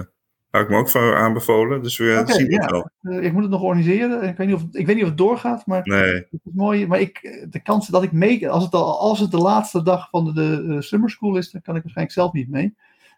[0.56, 1.84] had ik me ook van aanbevolen.
[1.84, 2.68] Dus we zien het ja.
[2.68, 2.90] wel.
[3.02, 4.24] Eh, ik moet het nog organiseren.
[4.24, 6.88] Ik weet niet of, ik weet niet of het doorgaat, maar Nee, het is mooi.
[6.88, 10.10] Maar ik, de kans dat ik mee, als het, al, als het de laatste dag
[10.10, 12.76] van de, de summer school is, dan kan ik waarschijnlijk zelf niet mee.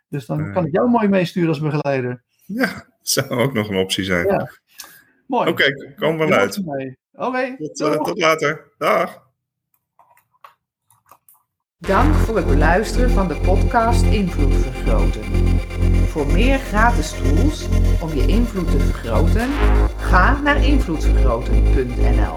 [0.09, 2.23] Dus dan kan ik jou mooi meesturen als begeleider.
[2.45, 4.25] ja, zou ook nog een optie zijn.
[4.25, 4.51] Ja.
[5.27, 5.49] Mooi.
[5.49, 6.61] Oké, kom wel uit.
[7.13, 8.71] Oké, Tot, eh, tot later.
[8.77, 9.25] Dag.
[11.77, 15.23] Dank voor het beluisteren van de podcast Invloed Vergroten.
[16.07, 17.67] Voor meer gratis tools
[18.01, 19.49] om je invloed te vergroten,
[19.97, 22.35] ga naar invloedvergroten.nl.